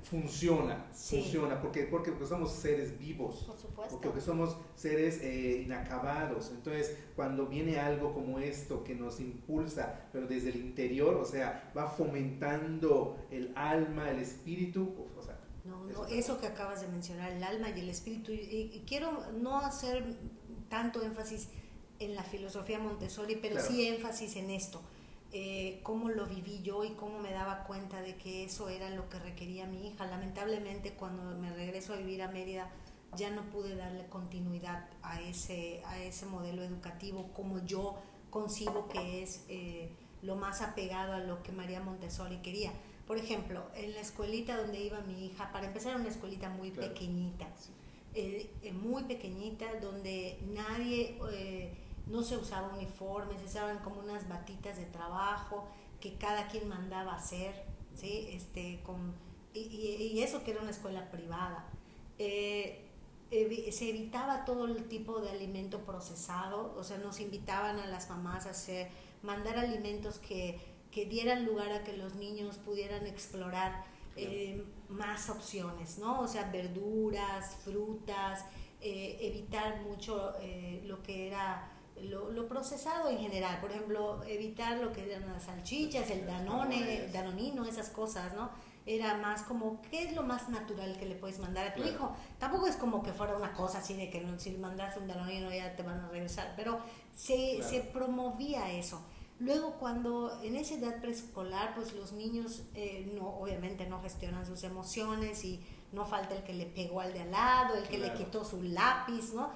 funciona, 0.04 0.86
Sí. 0.94 1.20
funciona, 1.22 1.60
porque, 1.60 1.84
porque, 1.84 2.12
porque 2.12 2.28
somos 2.28 2.52
seres 2.52 2.98
vivos. 3.00 3.44
Por 3.48 3.58
supuesto. 3.58 4.00
Porque 4.02 4.22
somos 4.22 4.56
seres 4.76 5.20
eh, 5.24 5.64
inacabados. 5.66 6.52
Entonces, 6.52 6.96
cuando 7.16 7.48
viene 7.48 7.80
algo 7.80 8.14
como 8.14 8.38
esto 8.40 8.84
que 8.84 8.94
nos 8.94 9.20
impulsa, 9.20 10.08
pero 10.14 10.28
desde 10.28 10.50
el 10.50 10.58
interior, 10.58 11.16
o 11.16 11.26
sea, 11.26 11.72
va 11.76 11.88
fomentando 11.88 13.18
el 13.32 13.52
alma, 13.56 14.12
el 14.12 14.20
espíritu, 14.20 14.94
uf, 15.00 15.18
o 15.18 15.24
sea, 15.24 15.40
No, 15.64 15.84
no, 15.86 16.06
eso 16.06 16.40
que 16.40 16.46
acabas 16.46 16.82
de 16.82 16.88
mencionar, 16.90 17.32
el 17.32 17.44
alma 17.44 17.72
y 17.72 17.80
el 17.80 17.90
espíritu, 17.90 18.32
y, 18.32 18.36
y 18.72 18.84
quiero 18.88 19.32
no 19.42 19.58
hacer 19.60 20.16
tanto 20.70 21.02
énfasis 21.02 21.50
en 22.00 22.16
la 22.16 22.24
filosofía 22.24 22.80
Montessori, 22.80 23.36
pero 23.38 23.56
Claro. 23.56 23.68
sí 23.70 23.88
énfasis 23.88 24.36
en 24.36 24.50
esto, 24.50 24.82
eh, 25.32 25.80
cómo 25.84 26.10
lo 26.10 26.26
viví 26.26 26.62
yo 26.62 26.84
y 26.84 26.92
cómo 26.92 27.20
me 27.20 27.32
daba 27.32 27.64
cuenta 27.66 28.02
de 28.02 28.16
que 28.16 28.44
eso 28.46 28.70
era 28.70 28.90
lo 28.90 29.10
que 29.10 29.20
requería 29.20 29.66
mi 29.66 29.88
hija. 29.88 30.06
Lamentablemente 30.06 30.94
cuando 30.94 31.24
me 31.40 31.54
regreso 31.54 31.94
a 31.94 31.98
vivir 31.98 32.22
a 32.22 32.28
Mérida 32.30 32.70
ya 33.16 33.30
no 33.30 33.44
pude 33.50 33.76
darle 33.76 34.06
continuidad 34.08 34.90
a 35.02 35.22
ese, 35.22 35.82
a 35.86 35.98
ese 36.04 36.26
modelo 36.26 36.64
educativo 36.64 37.30
como 37.34 37.64
yo 37.66 37.96
concibo 38.30 38.88
que 38.90 39.24
es 39.24 39.46
eh, 39.48 39.90
lo 40.22 40.36
más 40.36 40.62
apegado 40.62 41.14
a 41.14 41.20
lo 41.20 41.42
que 41.44 41.52
María 41.54 41.80
Montessori 41.80 42.38
quería. 42.38 42.72
Por 43.08 43.18
ejemplo, 43.18 43.64
en 43.76 43.94
la 43.94 44.02
escuelita 44.02 44.58
donde 44.58 44.84
iba 44.84 45.00
mi 45.02 45.28
hija, 45.28 45.52
para 45.52 45.68
empezar 45.68 45.92
era 45.92 46.00
una 46.02 46.10
escuelita 46.10 46.50
muy 46.50 46.72
Claro. 46.72 46.90
pequeñita, 46.94 47.48
eh, 48.16 48.50
eh, 48.64 48.72
muy 48.74 49.04
pequeñita, 49.04 49.66
donde 49.80 50.40
nadie, 50.54 51.18
no 52.08 52.24
se 52.24 52.38
usaba 52.38 52.74
uniformes, 52.76 53.40
se 53.40 53.46
usaban 53.46 53.80
como 53.80 54.00
unas 54.02 54.28
batitas 54.28 54.78
de 54.78 54.86
trabajo 54.86 55.68
que 56.00 56.16
cada 56.18 56.48
quien 56.48 56.68
mandaba 56.68 57.16
hacer, 57.16 57.64
¿sí? 57.96 58.28
Este, 58.32 58.82
con, 58.84 59.14
y, 59.54 59.60
y- 59.62 60.12
y 60.14 60.22
eso 60.24 60.44
que 60.44 60.52
era 60.52 60.62
una 60.62 60.72
escuela 60.72 61.10
privada. 61.10 61.66
Eh, 62.18 62.86
evi- 63.32 63.72
se 63.72 63.90
evitaba 63.90 64.46
todo 64.46 64.66
el 64.66 64.86
tipo 64.88 65.20
de 65.22 65.30
alimento 65.32 65.80
procesado, 65.86 66.74
o 66.78 66.84
sea, 66.84 66.98
nos 66.98 67.20
invitaban 67.20 67.80
a 67.80 67.88
las 67.88 68.10
mamás 68.10 68.46
a 68.46 68.52
hacer, 68.52 68.90
mandar 69.24 69.58
alimentos 69.58 70.20
que, 70.20 70.60
que 70.92 71.06
dieran 71.06 71.46
lugar 71.46 71.72
a 71.72 71.84
que 71.84 71.98
los 71.98 72.16
niños 72.16 72.58
pudieran 72.58 73.06
explorar 73.08 73.84
eh, 74.18 74.64
más 74.90 75.30
opciones, 75.30 75.98
¿no? 75.98 76.22
O 76.22 76.28
sea, 76.28 76.50
verduras, 76.52 77.56
frutas, 77.64 78.46
eh, 78.82 79.18
evitar 79.22 79.82
mucho 79.82 80.34
eh, 80.42 80.82
lo 80.86 81.02
que 81.04 81.28
era 81.28 81.72
lo, 82.04 82.30
lo 82.32 82.48
procesado 82.48 83.10
en 83.10 83.18
general, 83.20 83.60
por 83.62 83.72
ejemplo, 83.72 84.24
evitar 84.26 84.78
lo 84.78 84.92
que 84.92 85.10
eran 85.12 85.32
las 85.32 85.44
salchichas, 85.44 86.10
el 86.12 86.26
danone, 86.26 86.80
Danones. 86.80 87.14
danonino, 87.14 87.66
esas 87.66 87.90
cosas, 87.90 88.34
¿no? 88.34 88.50
Era 88.86 89.18
más 89.18 89.42
como, 89.44 89.82
¿qué 89.90 90.04
es 90.04 90.14
lo 90.14 90.22
más 90.22 90.48
natural 90.50 90.96
que 91.00 91.06
le 91.08 91.16
puedes 91.16 91.40
mandar 91.40 91.68
a 91.68 91.74
tu 91.74 91.82
Claro. 91.82 91.96
hijo? 91.96 92.16
Tampoco 92.38 92.68
es 92.68 92.76
como 92.76 93.02
que 93.02 93.14
fuera 93.14 93.36
una 93.36 93.52
cosa 93.54 93.80
así 93.80 93.96
de 93.96 94.10
que 94.12 94.22
no, 94.22 94.38
si 94.40 94.52
le 94.52 94.58
mandas 94.60 94.96
un 94.98 95.08
danonino 95.08 95.52
ya 95.52 95.76
te 95.76 95.82
van 95.84 96.00
a 96.02 96.10
regresar, 96.10 96.54
pero 96.56 96.80
se, 97.16 97.56
Claro. 97.58 97.70
se 97.72 97.82
promovía 97.82 98.72
eso. 98.74 99.02
Luego 99.40 99.72
cuando 99.80 100.40
en 100.44 100.56
esa 100.56 100.76
edad 100.76 101.02
preescolar, 101.02 101.74
pues 101.76 101.94
los 101.94 102.14
niños 102.14 102.64
eh, 102.76 103.12
no, 103.18 103.28
obviamente 103.28 103.86
no 103.88 104.02
gestionan 104.02 104.46
sus 104.46 104.64
emociones 104.64 105.44
y 105.44 105.60
no 105.92 106.06
falta 106.06 106.36
el 106.36 106.44
que 106.44 106.54
le 106.54 106.66
pegó 106.66 107.02
al 107.02 107.12
de 107.14 107.22
al 107.22 107.32
lado, 107.32 107.76
el 107.76 107.84
que 107.88 107.98
Claro. 107.98 108.14
le 108.14 108.20
quitó 108.20 108.46
su 108.46 108.62
lápiz, 108.64 109.34
¿no? 109.34 109.50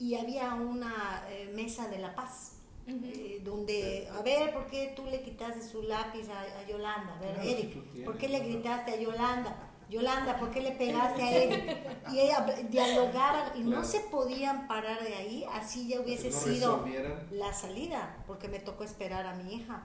Y 0.00 0.14
había 0.16 0.54
una 0.54 1.24
eh, 1.28 1.52
mesa 1.54 1.86
de 1.88 1.98
la 1.98 2.14
paz, 2.14 2.56
eh, 2.88 3.40
donde, 3.44 4.08
a 4.18 4.22
ver, 4.22 4.52
¿por 4.52 4.66
qué 4.66 4.94
tú 4.96 5.04
le 5.04 5.22
quitaste 5.22 5.62
su 5.62 5.82
lápiz 5.82 6.28
a, 6.28 6.40
a 6.40 6.66
Yolanda? 6.66 7.16
A 7.16 7.20
ver, 7.20 7.38
Eric, 7.46 8.04
¿por 8.04 8.16
qué 8.18 8.28
le 8.28 8.40
gritaste 8.40 8.92
a 8.92 8.96
Yolanda? 9.00 9.69
Yolanda, 9.90 10.36
¿por 10.38 10.50
qué 10.50 10.60
le 10.62 10.72
pegaste 10.72 11.22
a 11.22 11.30
Eric? 11.30 11.76
Y 12.12 12.20
ella 12.20 12.46
dialogaban 12.68 13.50
y 13.56 13.60
no 13.60 13.84
se 13.84 14.00
podían 14.00 14.66
parar 14.68 15.02
de 15.02 15.14
ahí, 15.16 15.44
así 15.52 15.88
ya 15.88 16.00
hubiese 16.00 16.30
no 16.30 16.38
sido 16.38 16.84
la 17.32 17.52
salida, 17.52 18.16
porque 18.26 18.48
me 18.48 18.60
tocó 18.60 18.84
esperar 18.84 19.26
a 19.26 19.34
mi 19.34 19.54
hija. 19.54 19.82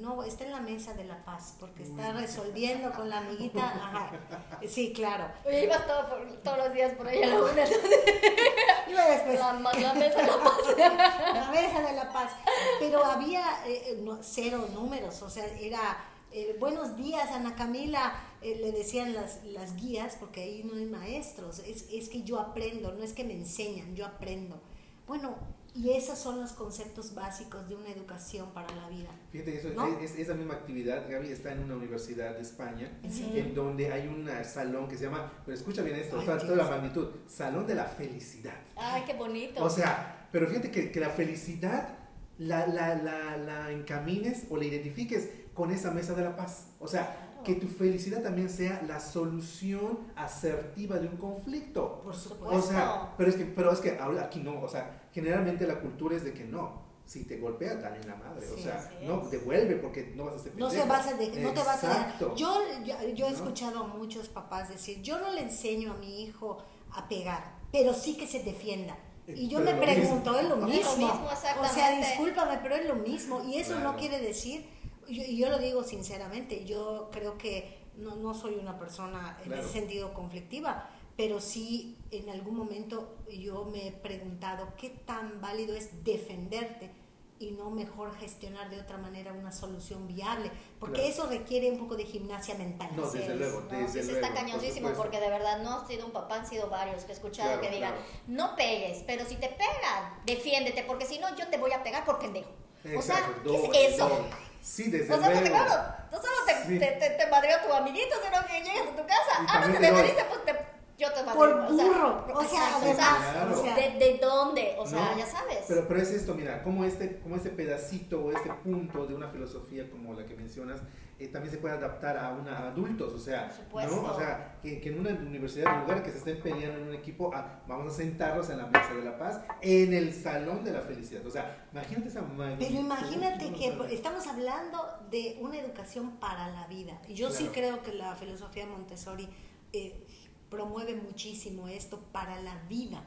No, 0.00 0.22
está 0.22 0.44
en 0.44 0.52
la 0.52 0.60
mesa 0.60 0.92
de 0.94 1.04
la 1.04 1.24
paz, 1.24 1.54
porque 1.58 1.82
está 1.84 2.12
resolviendo 2.12 2.92
con 2.92 3.08
la 3.08 3.18
amiguita. 3.18 3.64
Ajá. 3.64 4.10
Sí, 4.68 4.92
claro. 4.92 5.26
Oye, 5.44 5.64
ibas 5.64 5.86
todo 5.86 6.08
por- 6.08 6.36
todos 6.42 6.58
los 6.58 6.72
días 6.74 6.92
por 6.94 7.06
ahí 7.06 7.22
a 7.22 7.26
la 7.28 7.40
una, 7.40 7.62
entonces, 7.64 8.00
Iba 8.88 9.04
después 9.06 9.38
la, 9.38 9.52
la 9.52 9.94
mesa 9.94 10.18
de 10.22 10.26
la 10.26 10.38
paz. 10.42 10.58
la 11.34 11.50
mesa 11.50 11.80
de 11.82 11.92
la 11.92 12.12
paz. 12.12 12.32
Pero 12.80 13.04
había 13.04 13.42
eh, 13.66 13.98
no, 14.02 14.18
cero 14.22 14.66
números, 14.74 15.22
o 15.22 15.30
sea, 15.30 15.44
era 15.60 15.98
eh, 16.32 16.56
buenos 16.58 16.96
días, 16.96 17.30
Ana 17.30 17.54
Camila, 17.54 18.12
eh, 18.46 18.60
le 18.60 18.70
decían 18.70 19.12
las, 19.12 19.44
las 19.44 19.74
guías, 19.74 20.16
porque 20.20 20.40
ahí 20.40 20.62
no 20.64 20.76
hay 20.76 20.86
maestros, 20.86 21.58
es, 21.66 21.88
es 21.90 22.08
que 22.08 22.22
yo 22.22 22.38
aprendo, 22.38 22.92
no 22.92 23.02
es 23.02 23.12
que 23.12 23.24
me 23.24 23.34
enseñan, 23.34 23.96
yo 23.96 24.06
aprendo. 24.06 24.60
Bueno, 25.08 25.36
y 25.74 25.90
esos 25.90 26.16
son 26.16 26.40
los 26.40 26.52
conceptos 26.52 27.12
básicos 27.12 27.68
de 27.68 27.74
una 27.74 27.90
educación 27.90 28.50
para 28.54 28.72
la 28.76 28.88
vida. 28.88 29.10
Fíjate, 29.32 29.58
eso, 29.58 29.70
¿No? 29.74 29.98
es, 29.98 30.16
esa 30.16 30.34
misma 30.34 30.54
actividad, 30.54 31.10
Gaby, 31.10 31.28
está 31.28 31.52
en 31.52 31.64
una 31.64 31.74
universidad 31.74 32.36
de 32.36 32.42
España, 32.42 32.98
¿En 33.02 33.12
serio? 33.12 33.42
en 33.42 33.54
donde 33.54 33.92
hay 33.92 34.06
un 34.06 34.28
salón 34.44 34.86
que 34.86 34.96
se 34.96 35.04
llama, 35.04 35.32
pero 35.44 35.56
escucha 35.56 35.82
bien 35.82 35.96
esto, 35.96 36.20
Ay, 36.20 36.26
toda, 36.26 36.54
la 36.54 36.70
magnitud, 36.70 37.08
Salón 37.26 37.66
de 37.66 37.74
la 37.74 37.84
Felicidad. 37.84 38.54
Ay, 38.76 39.02
qué 39.04 39.14
bonito. 39.14 39.64
O 39.64 39.68
sea, 39.68 40.28
pero 40.30 40.46
fíjate 40.46 40.70
que, 40.70 40.92
que 40.92 41.00
la 41.00 41.10
felicidad 41.10 41.98
la, 42.38 42.66
la, 42.66 42.94
la, 42.94 43.36
la 43.36 43.70
encamines 43.72 44.46
o 44.50 44.56
la 44.56 44.64
identifiques 44.64 45.30
con 45.54 45.70
esa 45.70 45.90
mesa 45.90 46.14
de 46.14 46.22
la 46.22 46.36
paz. 46.36 46.68
O 46.78 46.86
sea, 46.86 47.25
que 47.46 47.54
tu 47.54 47.66
felicidad 47.68 48.22
también 48.22 48.50
sea 48.50 48.82
la 48.86 48.98
solución 49.00 49.98
asertiva 50.16 50.96
de 50.98 51.08
un 51.08 51.16
conflicto. 51.16 52.00
Por 52.02 52.12
O 52.12 52.14
supuesto. 52.14 52.62
sea, 52.72 53.14
pero 53.16 53.30
es 53.30 53.36
que, 53.36 53.44
pero 53.46 53.72
es 53.72 53.80
que 53.80 53.98
ahora 53.98 54.24
aquí 54.24 54.40
no, 54.40 54.60
o 54.60 54.68
sea, 54.68 55.08
generalmente 55.12 55.66
la 55.66 55.80
cultura 55.80 56.16
es 56.16 56.24
de 56.24 56.32
que 56.34 56.44
no. 56.44 56.84
Si 57.06 57.22
te 57.24 57.38
golpea, 57.38 57.76
dale 57.76 58.00
en 58.00 58.08
la 58.08 58.16
madre. 58.16 58.44
o 58.50 58.56
Sí, 58.56 58.62
sea, 58.64 58.74
así 58.78 58.94
no, 59.06 59.22
es. 59.22 59.30
devuelve 59.30 59.76
porque 59.76 60.12
no 60.16 60.24
vas 60.24 60.34
a 60.34 60.38
ser 60.40 60.56
No 60.56 60.68
se 60.68 60.84
vas 60.84 61.06
a 61.06 61.14
de- 61.14 61.40
no 61.40 61.52
te 61.52 61.60
vas 61.62 61.84
a 61.84 61.92
Exacto. 61.92 62.34
yo, 62.34 62.60
yo, 62.84 62.94
yo 63.14 63.26
he 63.26 63.30
¿No? 63.30 63.36
escuchado 63.36 63.84
a 63.84 63.86
muchos 63.86 64.28
papás 64.28 64.68
decir 64.70 65.00
yo 65.02 65.20
no 65.20 65.30
le 65.30 65.42
enseño 65.42 65.92
a 65.92 65.96
mi 65.98 66.24
hijo 66.24 66.58
a 66.90 67.08
pegar 67.08 67.54
pero 67.70 67.94
sí 67.94 68.16
que 68.16 68.26
se 68.26 68.42
defienda 68.42 68.96
y 69.28 69.46
yo 69.48 69.58
Pero 69.64 69.76
me 69.76 69.82
pregunto 69.86 70.32
mismo. 70.32 70.36
es 70.40 70.48
lo 70.48 70.54
Es 70.56 70.60
lo 70.60 70.66
mismo, 70.66 70.96
mismo, 70.96 71.28
o 71.62 71.66
sea 71.74 71.96
discúlpame 71.96 72.58
pero 72.60 72.74
es 72.74 72.86
lo 72.88 72.96
mismo 72.96 73.40
y 73.44 73.58
eso 73.58 73.74
no 73.74 73.80
Claro. 73.82 73.98
quiere 73.98 74.18
decir 74.20 74.66
yo, 75.08 75.22
y 75.24 75.36
yo 75.36 75.48
lo 75.50 75.58
digo 75.58 75.82
sinceramente 75.82 76.64
yo 76.64 77.08
creo 77.12 77.36
que 77.38 77.78
no, 77.96 78.16
no 78.16 78.34
soy 78.34 78.54
una 78.56 78.78
persona 78.78 79.38
en 79.42 79.48
Claro. 79.48 79.62
ese 79.62 79.72
sentido 79.72 80.12
conflictiva 80.14 80.88
pero 81.16 81.40
sí 81.40 81.96
en 82.10 82.28
algún 82.28 82.56
momento 82.56 83.16
yo 83.30 83.64
me 83.64 83.88
he 83.88 83.92
preguntado 83.92 84.74
qué 84.76 84.90
tan 84.90 85.40
válido 85.40 85.74
es 85.74 86.04
defenderte 86.04 86.90
y 87.38 87.50
no 87.50 87.70
mejor 87.70 88.14
gestionar 88.16 88.70
de 88.70 88.80
otra 88.80 88.96
manera 88.96 89.34
una 89.34 89.52
solución 89.52 90.06
viable, 90.06 90.50
porque 90.80 90.94
Claro. 91.00 91.08
eso 91.10 91.26
requiere 91.26 91.70
un 91.70 91.78
poco 91.78 91.94
de 91.94 92.04
gimnasia 92.06 92.54
mental. 92.54 92.88
No, 92.96 93.02
desde 93.10 93.30
es. 93.32 93.38
luego, 93.38 93.60
No, 93.60 93.68
desde 93.78 94.02
sí 94.02 94.10
luego, 94.10 94.12
está 94.14 94.28
por 94.28 94.36
cañosísimo 94.36 94.74
supuesto. 94.88 95.02
porque 95.02 95.20
de 95.20 95.28
verdad 95.28 95.62
no 95.62 95.70
ha 95.80 95.86
sido 95.86 96.06
un 96.06 96.12
papá, 96.12 96.36
han 96.36 96.46
sido 96.46 96.70
varios 96.70 97.04
que 97.04 97.12
he 97.12 97.14
escuchado 97.14 97.48
Claro, 97.48 97.60
que 97.60 97.70
digan, 97.74 97.92
claro. 97.92 98.06
no 98.26 98.56
pegues, 98.56 99.02
pero 99.06 99.26
si 99.26 99.34
te 99.36 99.48
pegan, 99.48 100.14
defiéndete, 100.24 100.82
porque 100.84 101.04
si 101.04 101.18
no 101.18 101.34
yo 101.36 101.46
te 101.48 101.58
voy 101.58 101.72
a 101.72 101.82
pegar 101.82 102.06
por 102.06 102.18
pendejo. 102.18 102.48
O 102.96 103.02
sea, 103.02 103.18
Exacto, 103.18 103.70
¿qué 103.70 103.86
es 103.86 103.94
eso? 103.94 104.08
doble. 104.08 104.30
Sí, 104.66 104.90
desde 104.90 105.14
O 105.14 105.18
sea, 105.18 105.30
porque 105.30 105.48
luego. 105.48 105.64
claro, 105.64 105.94
no 106.10 106.16
solo 106.18 106.34
te, 106.44 106.54
Sí. 106.66 106.78
te, 106.80 106.86
te, 106.86 107.10
te 107.10 107.26
madreó 107.30 107.56
tu 107.64 107.72
amiguito, 107.72 108.16
sino 108.24 108.44
que 108.46 108.60
llegas 108.68 108.88
a 108.92 108.96
tu 108.96 109.06
casa, 109.06 109.42
Y 109.42 109.46
ah, 109.48 109.60
no 109.60 109.66
te 109.66 109.72
doy. 109.72 109.80
defendiste, 109.86 110.24
pues 110.28 110.44
te, 110.44 110.52
yo 110.98 111.12
te 111.12 111.22
Te 111.22 111.30
por 111.30 111.70
burro. 111.70 112.24
O 112.34 112.42
sea, 112.44 113.76
de, 113.76 113.98
de, 113.98 114.18
dónde, 114.20 114.74
o 114.78 114.84
sea, 114.86 115.14
ya 115.16 115.26
sabes. 115.26 115.58
Pero, 115.68 115.86
pero 115.86 116.00
es 116.02 116.10
esto, 116.10 116.34
mira, 116.34 116.62
como 116.64 116.84
este, 116.84 117.20
como 117.20 117.36
este 117.36 117.50
pedacito 117.50 118.24
o 118.24 118.32
este 118.32 118.50
punto 118.64 119.06
de 119.06 119.14
una 119.14 119.28
filosofía 119.28 119.88
como 119.88 120.14
la 120.14 120.26
que 120.26 120.34
mencionas, 120.34 120.80
eh, 121.18 121.28
también 121.28 121.50
se 121.50 121.58
puede 121.58 121.74
adaptar 121.74 122.18
a, 122.18 122.30
una, 122.32 122.68
adultos, 122.68 123.14
o 123.14 123.18
sea, 123.18 123.50
¿no? 123.72 124.02
o 124.02 124.18
sea 124.18 124.58
que, 124.62 124.82
en 124.84 125.00
una 125.00 125.10
universidad, 125.10 125.74
en 125.74 125.80
lugar 125.80 126.02
que 126.02 126.10
se 126.10 126.18
estén 126.18 126.42
peleando 126.42 126.78
en 126.78 126.88
un 126.88 126.94
equipo, 126.94 127.30
ah, 127.34 127.62
vamos 127.66 127.90
a 127.94 127.96
sentarnos 127.96 128.50
en 128.50 128.58
la 128.58 128.66
mesa 128.66 128.92
de 128.92 129.02
la 129.02 129.16
paz, 129.16 129.40
en 129.62 129.94
el 129.94 130.12
salón 130.12 130.62
de 130.62 130.72
la 130.72 130.82
felicidad. 130.82 131.26
O 131.26 131.30
sea, 131.30 131.68
imagínate 131.72 132.08
esa 132.08 132.20
magnitud. 132.20 132.66
Pero 132.66 132.80
imagínate 132.80 133.50
que 133.54 133.94
estamos 133.94 134.26
hablando 134.26 134.78
de 135.10 135.38
una 135.40 135.58
educación 135.58 136.18
para 136.18 136.50
la 136.50 136.66
vida. 136.66 137.00
Yo 137.08 137.30
sí 137.30 137.48
creo 137.50 137.82
que 137.82 137.94
la 137.94 138.14
filosofía 138.16 138.66
Montessori 138.66 139.26
eh, 139.72 140.06
promueve 140.50 140.96
muchísimo 140.96 141.66
esto 141.68 141.98
para 142.12 142.42
la 142.42 142.58
vida. 142.68 143.02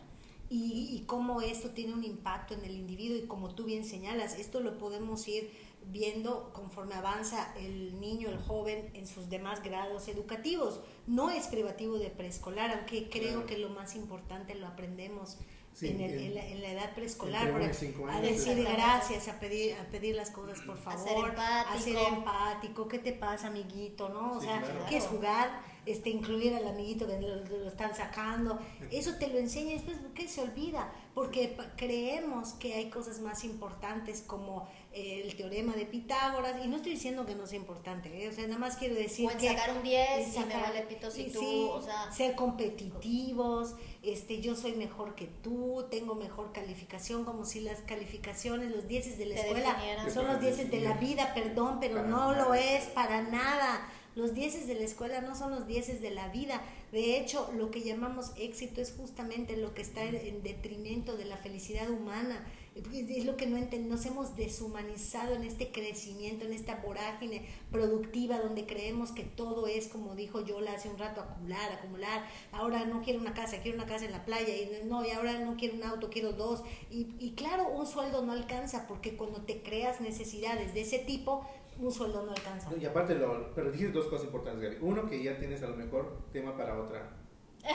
Y, 0.49 0.97
y 0.97 1.03
cómo 1.05 1.41
esto 1.41 1.69
tiene 1.69 1.93
un 1.93 2.03
impacto 2.03 2.55
en 2.55 2.65
el 2.65 2.71
individuo 2.71 3.17
y 3.17 3.27
como 3.27 3.53
tú 3.53 3.65
bien 3.65 3.85
señalas, 3.85 4.39
esto 4.39 4.61
lo 4.61 4.79
podemos 4.79 5.27
ir 5.27 5.51
viendo 5.91 6.51
conforme 6.53 6.95
avanza 6.95 7.53
el 7.57 7.99
niño, 7.99 8.29
el 8.29 8.37
joven 8.37 8.91
en 8.93 9.07
sus 9.07 9.29
demás 9.29 9.63
grados 9.63 10.07
educativos. 10.07 10.81
No 11.07 11.29
es 11.29 11.47
privativo 11.47 11.97
de 11.97 12.09
preescolar, 12.09 12.71
aunque 12.71 13.09
creo 13.09 13.45
que 13.45 13.57
lo 13.57 13.69
más 13.69 13.95
importante 13.95 14.55
lo 14.55 14.67
aprendemos 14.67 15.37
en, 15.81 16.61
la, 16.61 16.71
edad 16.71 16.93
preescolar, 16.93 17.53
a 18.09 18.21
decir 18.21 18.63
gracias, 18.63 19.27
a 19.29 19.39
pedir, 19.39 19.75
a 19.75 19.85
pedir 19.85 20.15
las 20.15 20.29
cosas 20.31 20.59
por 20.61 20.77
favor, 20.77 21.33
a 21.37 21.79
ser 21.79 21.95
empático, 21.95 22.87
¿qué 22.87 22.99
te 22.99 23.13
pasa 23.13 23.47
amiguito? 23.47 24.09
¿no? 24.09 24.33
O 24.33 24.41
sea, 24.41 24.61
¿qué 24.89 24.97
es 24.97 25.05
jugar? 25.05 25.61
Este, 25.85 26.09
incluir 26.09 26.53
al 26.53 26.67
amiguito 26.67 27.07
que 27.07 27.19
lo, 27.19 27.67
están 27.67 27.95
sacando, 27.95 28.59
eso 28.91 29.15
te 29.15 29.27
lo 29.27 29.39
enseña 29.39 29.71
y 29.71 29.73
después 29.75 29.97
¿qué 30.13 30.27
se 30.27 30.41
olvida? 30.41 30.91
Porque 31.15 31.57
creemos 31.77 32.53
que 32.53 32.73
hay 32.73 32.89
cosas 32.89 33.19
más 33.21 33.43
importantes 33.43 34.21
como 34.21 34.67
el 34.91 35.35
teorema 35.35 35.73
de 35.73 35.85
Pitágoras, 35.85 36.55
y 36.63 36.67
no 36.67 36.77
estoy 36.77 36.93
diciendo 36.93 37.25
que 37.25 37.35
no 37.35 37.45
sea 37.45 37.59
importante, 37.59 38.23
¿eh? 38.23 38.27
o 38.27 38.31
sea, 38.31 38.47
nada 38.47 38.59
más 38.59 38.75
quiero 38.75 38.95
decir 38.95 39.29
que... 39.39 39.49
sacar 39.49 39.77
un 39.77 39.83
10 39.83 40.35
y 40.35 40.39
me 40.39 40.55
vale 40.55 40.81
pito 40.81 41.11
si 41.11 41.31
tú, 41.31 41.69
o 41.69 41.81
sea... 41.81 42.11
Ser 42.11 42.35
competitivos, 42.35 43.75
este, 44.01 44.41
yo 44.41 44.55
soy 44.55 44.73
mejor 44.73 45.13
que 45.13 45.27
tú, 45.27 45.85
tengo 45.91 46.15
mejor 46.15 46.51
calificación, 46.53 47.23
como 47.23 47.45
si 47.45 47.59
las 47.59 47.81
calificaciones, 47.81 48.71
los 48.71 48.87
10 48.87 49.17
de 49.17 49.25
la 49.27 49.35
escuela 49.35 50.09
son 50.11 50.27
los 50.27 50.41
10 50.41 50.71
de 50.71 50.79
la 50.81 50.93
vida, 50.93 51.33
perdón, 51.35 51.77
pero 51.79 52.03
no 52.03 52.33
lo 52.33 52.53
es 52.55 52.85
para 52.85 53.21
nada. 53.21 53.87
Los 54.15 54.33
10 54.33 54.67
de 54.67 54.75
la 54.75 54.83
escuela 54.83 55.21
no 55.21 55.35
son 55.35 55.51
los 55.51 55.67
10 55.67 56.01
de 56.01 56.11
la 56.11 56.29
vida. 56.29 56.61
De 56.91 57.17
hecho, 57.17 57.49
lo 57.55 57.71
que 57.71 57.81
llamamos 57.81 58.31
éxito 58.37 58.81
es 58.81 58.91
justamente 58.91 59.55
lo 59.55 59.73
que 59.73 59.81
está 59.81 60.03
en 60.03 60.41
detrimento 60.41 61.15
de 61.15 61.25
la 61.25 61.37
felicidad 61.37 61.89
humana 61.89 62.45
es 62.75 63.25
lo 63.25 63.35
que 63.35 63.47
no 63.47 63.57
nos 63.87 64.05
hemos 64.05 64.35
deshumanizado 64.35 65.35
en 65.35 65.43
este 65.43 65.71
crecimiento, 65.71 66.45
en 66.45 66.53
esta 66.53 66.75
vorágine 66.77 67.45
productiva 67.71 68.39
donde 68.39 68.65
creemos 68.65 69.11
que 69.11 69.23
todo 69.23 69.67
es, 69.67 69.87
como 69.87 70.15
dijo 70.15 70.41
Yola 70.41 70.73
hace 70.73 70.89
un 70.89 70.97
rato, 70.97 71.21
acumular, 71.21 71.71
acumular. 71.71 72.25
Ahora 72.51 72.85
no 72.85 73.01
quiero 73.01 73.19
una 73.19 73.33
casa, 73.33 73.61
quiero 73.61 73.77
una 73.77 73.87
casa 73.87 74.05
en 74.05 74.11
la 74.11 74.25
playa, 74.25 74.55
y 74.55 74.85
no, 74.85 75.05
y 75.05 75.11
ahora 75.11 75.39
no 75.39 75.55
quiero 75.57 75.75
un 75.75 75.83
auto, 75.83 76.09
quiero 76.09 76.33
dos. 76.33 76.63
Y, 76.89 77.07
y 77.19 77.33
claro, 77.35 77.69
un 77.69 77.85
sueldo 77.85 78.23
no 78.23 78.33
alcanza 78.33 78.87
porque 78.87 79.15
cuando 79.15 79.41
te 79.41 79.61
creas 79.61 80.01
necesidades 80.01 80.73
de 80.73 80.81
ese 80.81 80.99
tipo, 80.99 81.45
un 81.79 81.91
sueldo 81.91 82.25
no 82.25 82.31
alcanza. 82.31 82.69
y 82.79 82.85
aparte, 82.85 83.15
lo, 83.15 83.53
pero 83.55 83.71
dijiste 83.71 83.93
dos 83.93 84.07
cosas 84.07 84.25
importantes, 84.25 84.61
Gaby. 84.61 84.77
Uno, 84.81 85.09
que 85.09 85.23
ya 85.23 85.37
tienes 85.37 85.63
a 85.63 85.67
lo 85.67 85.75
mejor 85.75 86.17
tema 86.31 86.55
para 86.57 86.77
otra 86.79 87.09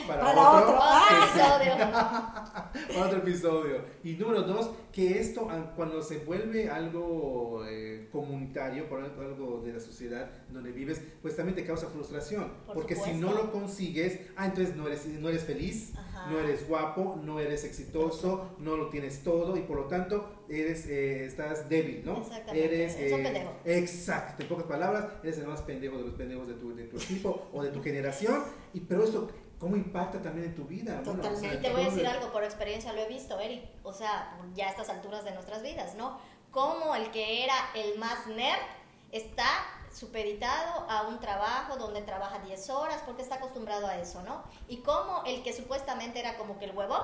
para, 0.06 0.30
otro, 0.30 0.78
episodio. 1.22 1.76
para 1.90 3.06
otro 3.06 3.18
episodio. 3.18 3.80
Y 4.02 4.12
número 4.14 4.42
dos, 4.42 4.70
que 4.92 5.20
esto 5.20 5.48
ah, 5.50 5.72
cuando 5.76 6.02
se 6.02 6.18
vuelve 6.18 6.70
algo 6.70 7.64
eh, 7.68 8.08
comunitario, 8.12 8.88
por 8.88 9.00
algo 9.00 9.62
de 9.64 9.72
la 9.72 9.80
sociedad 9.80 10.30
donde 10.50 10.72
vives, 10.72 11.00
pues 11.22 11.36
también 11.36 11.56
te 11.56 11.64
causa 11.64 11.88
frustración. 11.88 12.52
porque 12.72 12.96
si 12.96 13.12
no 13.14 13.32
lo 13.32 13.52
consigues, 13.52 14.20
ah, 14.36 14.46
entonces 14.46 14.76
no 14.76 14.86
eres, 14.86 15.06
no 15.06 15.28
eres 15.28 15.44
feliz, 15.44 15.92
no 16.30 16.38
eres 16.38 16.68
guapo, 16.68 17.20
no 17.22 17.40
eres 17.40 17.64
exitoso, 17.64 18.56
no 18.58 18.76
lo 18.76 18.88
tienes 18.88 19.22
todo 19.22 19.56
y 19.56 19.60
por 19.60 19.76
lo 19.76 19.84
tanto 19.84 20.44
eres, 20.48 20.86
eh, 20.86 21.24
estás 21.24 21.68
débil, 21.68 22.02
¿no? 22.04 22.18
Exactamente. 22.18 22.64
Eres, 22.64 22.96
eh, 22.96 23.10
pendejo. 23.10 23.52
Exacto, 23.64 24.42
en 24.42 24.48
pocas 24.48 24.66
palabras, 24.66 25.06
eres 25.22 25.38
el 25.38 25.46
más 25.46 25.62
pendejo 25.62 25.98
de 25.98 26.04
los 26.04 26.14
pendejos 26.14 26.48
de 26.48 26.54
tu, 26.54 26.74
de 26.74 26.84
tu 26.84 26.96
equipo 26.96 27.48
o 27.52 27.62
de 27.62 27.70
tu 27.70 27.82
generación. 27.82 28.42
Y, 28.72 28.80
pero 28.80 29.04
eso 29.04 29.28
cómo 29.58 29.76
impacta 29.76 30.20
también 30.20 30.48
en 30.48 30.54
tu 30.54 30.64
vida. 30.64 31.02
Totalmente. 31.02 31.56
y 31.56 31.60
te 31.60 31.72
voy 31.72 31.82
a 31.82 31.84
decir 31.86 32.06
algo, 32.06 32.32
por 32.32 32.44
experiencia 32.44 32.92
lo 32.92 33.00
he 33.00 33.08
visto, 33.08 33.38
Eric, 33.38 33.64
o 33.82 33.92
sea, 33.92 34.38
ya 34.54 34.66
a 34.66 34.70
estas 34.70 34.88
alturas 34.88 35.24
de 35.24 35.32
nuestras 35.32 35.62
vidas, 35.62 35.94
¿no? 35.94 36.18
Cómo 36.50 36.94
el 36.94 37.10
que 37.10 37.44
era 37.44 37.54
el 37.74 37.98
más 37.98 38.26
nerd 38.26 38.60
está 39.10 39.46
supeditado 39.92 40.86
a 40.90 41.02
un 41.08 41.20
trabajo 41.20 41.76
donde 41.76 42.02
trabaja 42.02 42.40
10 42.40 42.70
horas 42.70 43.02
porque 43.06 43.22
está 43.22 43.36
acostumbrado 43.36 43.86
a 43.86 43.98
eso, 43.98 44.22
¿no? 44.22 44.42
Y 44.68 44.78
cómo 44.78 45.22
el 45.24 45.42
que 45.42 45.52
supuestamente 45.52 46.18
era 46.18 46.36
como 46.36 46.58
que 46.58 46.64
el 46.64 46.76
huevón, 46.76 47.02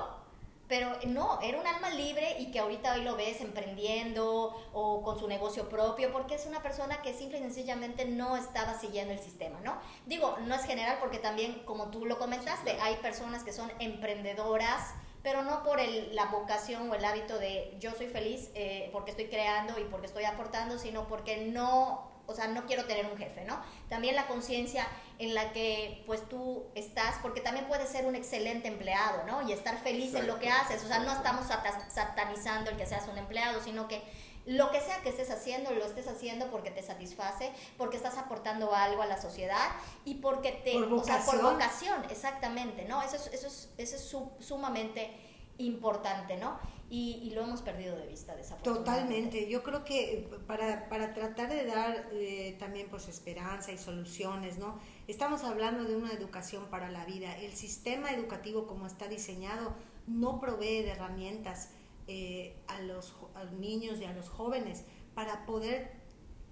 pero 0.71 0.89
no, 1.05 1.37
era 1.41 1.59
un 1.59 1.67
alma 1.67 1.89
libre 1.89 2.37
y 2.39 2.49
que 2.49 2.59
ahorita 2.59 2.93
hoy 2.93 3.01
lo 3.01 3.17
ves 3.17 3.41
emprendiendo 3.41 4.55
o 4.71 5.03
con 5.03 5.19
su 5.19 5.27
negocio 5.27 5.67
propio, 5.67 6.13
porque 6.13 6.35
es 6.35 6.45
una 6.45 6.63
persona 6.63 7.01
que 7.01 7.13
simple 7.13 7.39
y 7.39 7.41
sencillamente 7.41 8.05
no 8.05 8.37
estaba 8.37 8.79
siguiendo 8.79 9.11
el 9.11 9.19
sistema, 9.19 9.59
¿no? 9.65 9.77
Digo, 10.05 10.37
no 10.47 10.55
es 10.55 10.63
general 10.63 10.95
porque 11.01 11.19
también, 11.19 11.61
como 11.65 11.91
tú 11.91 12.05
lo 12.05 12.17
comentaste, 12.17 12.79
hay 12.79 12.95
personas 13.01 13.43
que 13.43 13.51
son 13.51 13.69
emprendedoras, 13.79 14.93
pero 15.21 15.43
no 15.43 15.61
por 15.63 15.81
el, 15.81 16.15
la 16.15 16.27
vocación 16.27 16.89
o 16.89 16.95
el 16.95 17.03
hábito 17.03 17.37
de 17.37 17.75
yo 17.81 17.91
soy 17.91 18.07
feliz 18.07 18.49
eh, 18.55 18.89
porque 18.93 19.11
estoy 19.11 19.27
creando 19.27 19.77
y 19.77 19.83
porque 19.83 20.07
estoy 20.07 20.23
aportando, 20.23 20.79
sino 20.79 21.05
porque 21.09 21.47
no 21.47 22.10
o 22.31 22.35
sea, 22.35 22.47
no 22.47 22.65
quiero 22.65 22.85
tener 22.85 23.05
un 23.05 23.17
jefe, 23.17 23.45
¿no? 23.45 23.61
También 23.89 24.15
la 24.15 24.27
conciencia 24.27 24.87
en 25.19 25.33
la 25.33 25.53
que 25.53 26.03
pues 26.05 26.27
tú 26.27 26.65
estás, 26.75 27.15
porque 27.21 27.41
también 27.41 27.67
puedes 27.67 27.89
ser 27.89 28.05
un 28.05 28.15
excelente 28.15 28.67
empleado, 28.67 29.23
¿no? 29.25 29.47
Y 29.47 29.53
estar 29.53 29.77
feliz 29.77 30.15
en 30.15 30.27
lo 30.27 30.39
que 30.39 30.49
haces, 30.49 30.83
o 30.83 30.87
sea, 30.87 30.99
no 30.99 31.13
estamos 31.13 31.45
satanizando 31.89 32.71
el 32.71 32.77
que 32.77 32.85
seas 32.85 33.07
un 33.07 33.17
empleado, 33.17 33.61
sino 33.61 33.87
que 33.87 34.01
lo 34.45 34.71
que 34.71 34.81
sea 34.81 35.01
que 35.01 35.09
estés 35.09 35.29
haciendo, 35.29 35.71
lo 35.71 35.85
estés 35.85 36.07
haciendo 36.07 36.47
porque 36.47 36.71
te 36.71 36.81
satisface, 36.81 37.51
porque 37.77 37.97
estás 37.97 38.17
aportando 38.17 38.73
algo 38.73 39.03
a 39.03 39.05
la 39.05 39.21
sociedad 39.21 39.69
y 40.03 40.15
porque 40.15 40.51
te... 40.51 40.73
Por 40.73 40.89
vocación. 40.89 41.19
O 41.19 41.23
sea, 41.23 41.31
por 41.31 41.53
vocación, 41.53 42.03
exactamente, 42.09 42.85
¿no? 42.85 43.03
Eso 43.03 43.17
es, 43.17 43.27
eso 43.27 43.47
es, 43.47 43.69
eso 43.77 43.95
es 43.95 44.45
sumamente 44.45 45.30
importante, 45.65 46.37
¿no? 46.37 46.57
y, 46.93 47.31
lo 47.33 47.43
hemos 47.43 47.61
perdido 47.61 47.95
de 47.95 48.05
vista 48.05 48.35
desafortunadamente. 48.35 48.91
Totalmente, 48.91 49.49
yo 49.49 49.63
creo 49.63 49.85
que 49.85 50.13
eh, 50.13 50.29
para, 50.45 50.89
para 50.89 51.13
tratar 51.13 51.49
de 51.49 51.65
dar 51.65 52.09
eh, 52.11 52.57
también 52.59 52.87
pues 52.89 53.07
esperanza 53.07 53.71
y 53.71 53.77
soluciones, 53.77 54.57
¿no? 54.57 54.77
Estamos 55.07 55.45
hablando 55.45 55.85
de 55.85 55.95
una 55.95 56.11
educación 56.11 56.65
para 56.69 56.91
la 56.91 57.05
vida. 57.05 57.37
El 57.37 57.53
sistema 57.53 58.11
educativo 58.11 58.67
como 58.67 58.87
está 58.87 59.07
diseñado 59.07 59.73
no 60.05 60.41
provee 60.41 60.83
de 60.83 60.89
herramientas 60.89 61.69
eh, 62.09 62.57
a, 62.67 62.81
los, 62.81 63.15
a 63.35 63.45
los 63.45 63.53
niños 63.53 64.01
y 64.01 64.03
a 64.03 64.11
los 64.11 64.27
jóvenes 64.27 64.83
para 65.15 65.45
poder 65.45 65.93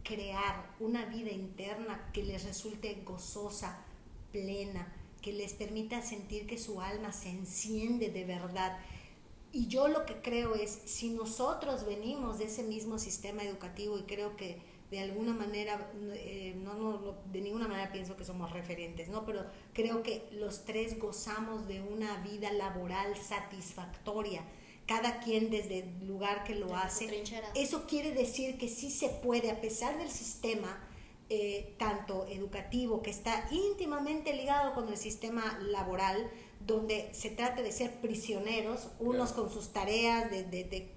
crear 0.03 0.71
una 0.79 1.03
vida 1.03 1.31
interna 1.31 2.09
que 2.13 2.23
les 2.23 2.45
resulte 2.45 3.01
gozosa, 3.03 3.83
plena, 4.31 4.87
que 5.21 5.33
les 5.33 5.53
permita 5.53 6.01
sentir 6.01 6.47
que 6.47 6.57
su 6.57 6.79
alma 6.79 7.11
se 7.11 7.29
enciende 7.29 8.09
de 8.09 8.23
verdad 8.23 8.79
y 9.51 9.67
yo 9.67 9.87
lo 9.87 10.05
que 10.05 10.21
creo 10.21 10.55
es, 10.55 10.79
si 10.85 11.09
nosotros 11.09 11.85
venimos 11.85 12.37
de 12.37 12.45
ese 12.45 12.63
mismo 12.63 12.99
sistema 12.99 13.43
educativo 13.43 13.97
y 13.97 14.03
creo 14.03 14.35
que 14.35 14.61
de 14.91 14.99
alguna 14.99 15.33
manera, 15.33 15.91
eh, 16.13 16.55
no, 16.57 16.73
no, 16.73 17.17
de 17.31 17.41
ninguna 17.41 17.67
manera 17.67 17.91
pienso 17.91 18.17
que 18.17 18.25
somos 18.25 18.51
referentes, 18.51 19.07
¿no? 19.09 19.23
Pero 19.23 19.45
creo 19.73 20.01
que 20.01 20.27
los 20.31 20.65
tres 20.65 20.97
gozamos 20.97 21.67
de 21.67 21.81
una 21.81 22.17
vida 22.23 22.51
laboral 22.51 23.15
satisfactoria, 23.15 24.43
cada 24.87 25.19
quien 25.19 25.51
desde 25.51 25.79
el 25.79 26.07
lugar 26.07 26.43
que 26.43 26.55
lo 26.55 26.75
hace. 26.75 27.23
Eso 27.53 27.85
quiere 27.85 28.11
decir 28.11 28.57
que 28.57 28.67
sí 28.67 28.89
se 28.89 29.09
puede, 29.09 29.51
a 29.51 29.61
pesar 29.61 29.97
del 29.99 30.09
sistema, 30.09 30.83
eh, 31.29 31.75
tanto 31.77 32.25
educativo, 32.27 33.03
que 33.03 33.11
está 33.11 33.47
íntimamente 33.51 34.33
ligado 34.33 34.73
con 34.73 34.89
el 34.89 34.97
sistema 34.97 35.59
laboral, 35.61 36.31
donde 36.59 37.09
se 37.13 37.29
trata 37.29 37.61
de 37.61 37.71
ser 37.71 37.99
prisioneros, 38.01 38.89
unos 38.99 39.31
con 39.31 39.51
sus 39.51 39.69
tareas 39.69 40.29
de, 40.29 40.91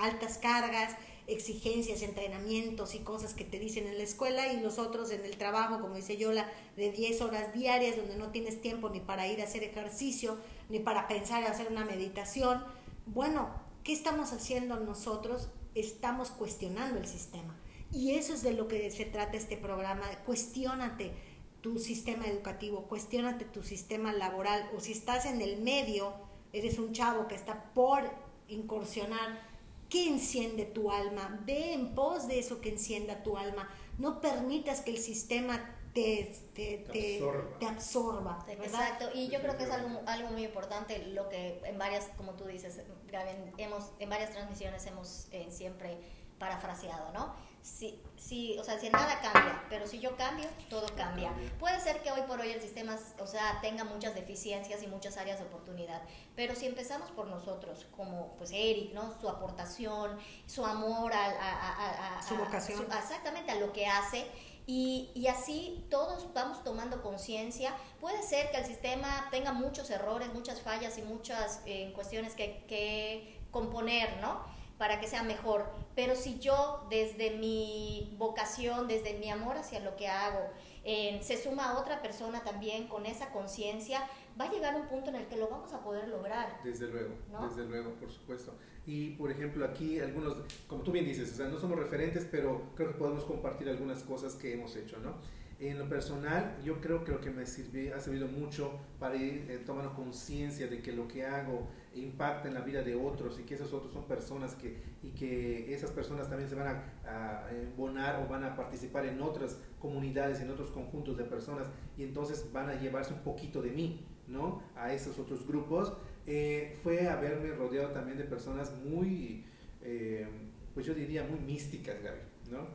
altas 0.00 0.38
cargas, 0.38 0.96
exigencias, 1.26 2.02
entrenamientos 2.02 2.94
y 2.94 3.00
cosas 3.00 3.34
que 3.34 3.44
te 3.44 3.58
dicen 3.58 3.86
en 3.86 3.98
la 3.98 4.04
escuela 4.04 4.52
y 4.52 4.60
los 4.60 4.78
otros 4.78 5.10
en 5.10 5.24
el 5.24 5.36
trabajo, 5.36 5.80
como 5.80 5.94
dice 5.94 6.16
Yola, 6.16 6.50
de 6.76 6.90
10 6.90 7.20
horas 7.22 7.54
diarias 7.54 7.96
donde 7.96 8.16
no 8.16 8.30
tienes 8.30 8.60
tiempo 8.60 8.88
ni 8.90 9.00
para 9.00 9.28
ir 9.28 9.40
a 9.40 9.44
hacer 9.44 9.62
ejercicio, 9.62 10.36
ni 10.68 10.78
para 10.80 11.08
pensar 11.08 11.42
en 11.42 11.50
hacer 11.50 11.68
una 11.70 11.84
meditación. 11.84 12.64
Bueno, 13.06 13.50
¿qué 13.84 13.92
estamos 13.92 14.32
haciendo 14.32 14.78
nosotros? 14.80 15.48
Estamos 15.74 16.30
cuestionando 16.30 16.98
el 16.98 17.06
sistema. 17.06 17.56
Y 17.92 18.12
eso 18.12 18.34
es 18.34 18.42
de 18.42 18.52
lo 18.52 18.68
que 18.68 18.90
se 18.90 19.04
trata 19.04 19.36
este 19.36 19.56
programa. 19.56 20.06
Cuestiónate 20.24 21.12
tu 21.60 21.78
sistema 21.78 22.26
educativo, 22.26 22.84
cuestionate 22.88 23.44
tu 23.44 23.62
sistema 23.62 24.12
laboral 24.12 24.70
o 24.76 24.80
si 24.80 24.92
estás 24.92 25.26
en 25.26 25.40
el 25.40 25.60
medio, 25.60 26.12
eres 26.52 26.78
un 26.78 26.92
chavo 26.92 27.28
que 27.28 27.34
está 27.34 27.72
por 27.74 28.10
incursionar, 28.48 29.40
¿qué 29.88 30.08
enciende 30.08 30.64
tu 30.64 30.90
alma? 30.90 31.40
Ve 31.44 31.74
en 31.74 31.94
pos 31.94 32.28
de 32.28 32.38
eso 32.38 32.60
que 32.60 32.70
encienda 32.70 33.22
tu 33.22 33.36
alma. 33.36 33.68
No 33.98 34.20
permitas 34.20 34.80
que 34.80 34.90
el 34.92 34.98
sistema 34.98 35.76
te, 35.92 36.32
te, 36.54 36.78
te, 36.78 37.66
absorba. 37.66 38.44
Exacto, 38.48 39.10
y 39.14 39.28
yo 39.28 39.40
creo 39.40 39.56
que 39.56 39.64
es 39.64 39.70
algo, 39.70 40.00
algo 40.06 40.30
muy 40.30 40.44
importante, 40.44 41.06
lo 41.06 41.28
que 41.28 41.60
en 41.64 41.78
varias, 41.78 42.08
como 42.16 42.34
tú 42.34 42.44
dices, 42.44 42.80
Gaby, 43.10 43.30
hemos, 43.58 43.90
en 43.98 44.08
varias 44.08 44.30
transmisiones 44.30 44.86
hemos 44.86 45.26
eh, 45.32 45.48
siempre 45.50 45.98
parafraseado, 46.38 47.12
¿no? 47.12 47.34
Si, 47.62 48.00
si, 48.16 48.58
o 48.58 48.64
sea, 48.64 48.78
si 48.78 48.88
nada 48.88 49.20
cambia, 49.20 49.64
pero 49.68 49.86
si 49.86 50.00
yo 50.00 50.16
cambio, 50.16 50.48
todo 50.68 50.86
cambia. 50.96 51.32
Puede 51.58 51.78
ser 51.80 52.00
que 52.02 52.10
hoy 52.10 52.22
por 52.22 52.40
hoy 52.40 52.50
el 52.50 52.60
sistema, 52.60 52.96
o 53.18 53.26
sea, 53.26 53.60
tenga 53.60 53.84
muchas 53.84 54.14
deficiencias 54.14 54.82
y 54.82 54.86
muchas 54.86 55.18
áreas 55.18 55.38
de 55.38 55.44
oportunidad, 55.44 56.02
pero 56.34 56.54
si 56.54 56.66
empezamos 56.66 57.10
por 57.10 57.26
nosotros, 57.26 57.86
como 57.96 58.34
pues 58.38 58.50
Eric, 58.52 58.94
¿no? 58.94 59.14
Su 59.20 59.28
aportación, 59.28 60.18
su 60.46 60.64
amor 60.64 61.12
a, 61.14 62.22
su 62.26 62.36
vocación. 62.36 62.86
exactamente, 62.90 63.50
a 63.50 63.56
lo 63.56 63.72
que 63.72 63.86
hace, 63.86 64.26
y, 64.66 65.10
y, 65.14 65.26
así 65.26 65.84
todos 65.90 66.32
vamos 66.32 66.62
tomando 66.62 67.02
conciencia. 67.02 67.74
Puede 67.98 68.22
ser 68.22 68.52
que 68.52 68.58
el 68.58 68.64
sistema 68.64 69.26
tenga 69.30 69.52
muchos 69.52 69.90
errores, 69.90 70.32
muchas 70.32 70.60
fallas 70.60 70.96
y 70.96 71.02
muchas 71.02 71.60
eh, 71.66 71.90
cuestiones 71.92 72.34
que, 72.34 72.64
que, 72.68 73.40
componer, 73.50 74.18
¿no? 74.20 74.44
Para 74.80 74.98
que 74.98 75.06
sea 75.06 75.22
mejor. 75.22 75.66
Pero 75.94 76.16
si 76.16 76.40
yo 76.40 76.86
desde 76.90 77.36
mi 77.36 78.16
vocación, 78.18 78.88
desde 78.88 79.18
mi 79.18 79.30
amor 79.30 79.56
hacia 79.58 79.78
lo 79.80 79.94
que 79.94 80.08
hago, 80.08 80.40
eh, 80.84 81.20
se 81.22 81.36
suma 81.36 81.70
a 81.70 81.78
otra 81.78 82.00
persona 82.00 82.42
también 82.42 82.88
con 82.88 83.04
esa 83.04 83.30
conciencia, 83.30 84.08
va 84.40 84.46
a 84.46 84.50
llegar 84.50 84.74
un 84.74 84.86
punto 84.86 85.10
en 85.10 85.16
el 85.16 85.26
que 85.26 85.36
lo 85.36 85.48
vamos 85.48 85.72
a 85.74 85.80
poder 85.80 86.08
lograr. 86.08 86.60
Desde 86.64 86.88
luego, 86.88 87.14
desde 87.46 87.66
luego, 87.66 87.92
por 87.96 88.10
supuesto. 88.10 88.54
Y 88.86 89.10
por 89.10 89.30
ejemplo 89.30 89.66
aquí 89.66 90.00
algunos, 90.00 90.38
como 90.66 90.82
tú 90.82 90.92
bien 90.92 91.04
dices, 91.04 91.30
o 91.32 91.36
sea, 91.36 91.48
no 91.48 91.58
somos 91.58 91.78
referentes, 91.78 92.26
pero 92.30 92.72
creo 92.74 92.88
que 92.88 92.94
podemos 92.94 93.24
compartir 93.24 93.68
algunas 93.68 94.02
cosas 94.02 94.34
que 94.34 94.54
hemos 94.54 94.74
hecho, 94.76 94.98
¿no? 94.98 95.16
En 95.60 95.78
lo 95.78 95.86
personal, 95.90 96.56
yo 96.64 96.80
creo 96.80 97.04
que 97.04 97.12
lo 97.12 97.20
que 97.20 97.30
me 97.30 97.44
sirvió, 97.44 97.94
ha 97.94 98.00
servido 98.00 98.26
mucho 98.26 98.80
para 98.98 99.14
ir 99.14 99.46
eh, 99.50 99.62
tomando 99.66 99.92
conciencia 99.92 100.66
de 100.68 100.80
que 100.80 100.90
lo 100.90 101.06
que 101.06 101.26
hago 101.26 101.68
impacta 101.94 102.48
en 102.48 102.54
la 102.54 102.62
vida 102.62 102.82
de 102.82 102.94
otros 102.94 103.38
y 103.38 103.42
que 103.42 103.56
esos 103.56 103.70
otros 103.74 103.92
son 103.92 104.06
personas 104.06 104.54
que, 104.54 104.78
y 105.02 105.10
que 105.10 105.74
esas 105.74 105.90
personas 105.90 106.30
también 106.30 106.48
se 106.48 106.54
van 106.54 106.68
a, 106.68 106.82
a 107.06 107.48
abonar 107.74 108.24
o 108.24 108.28
van 108.28 108.44
a 108.44 108.56
participar 108.56 109.04
en 109.04 109.20
otras 109.20 109.58
comunidades, 109.78 110.40
en 110.40 110.50
otros 110.50 110.70
conjuntos 110.70 111.18
de 111.18 111.24
personas 111.24 111.66
y 111.98 112.04
entonces 112.04 112.50
van 112.54 112.70
a 112.70 112.80
llevarse 112.80 113.12
un 113.12 113.20
poquito 113.20 113.60
de 113.60 113.70
mí, 113.70 114.06
¿no? 114.28 114.62
A 114.76 114.94
esos 114.94 115.18
otros 115.18 115.46
grupos 115.46 115.92
eh, 116.26 116.78
fue 116.82 117.08
haberme 117.08 117.50
rodeado 117.50 117.90
también 117.90 118.16
de 118.16 118.24
personas 118.24 118.72
muy, 118.84 119.44
eh, 119.82 120.26
pues 120.72 120.86
yo 120.86 120.94
diría 120.94 121.22
muy 121.24 121.38
místicas, 121.40 122.02
Gaby, 122.02 122.20
¿no? 122.50 122.66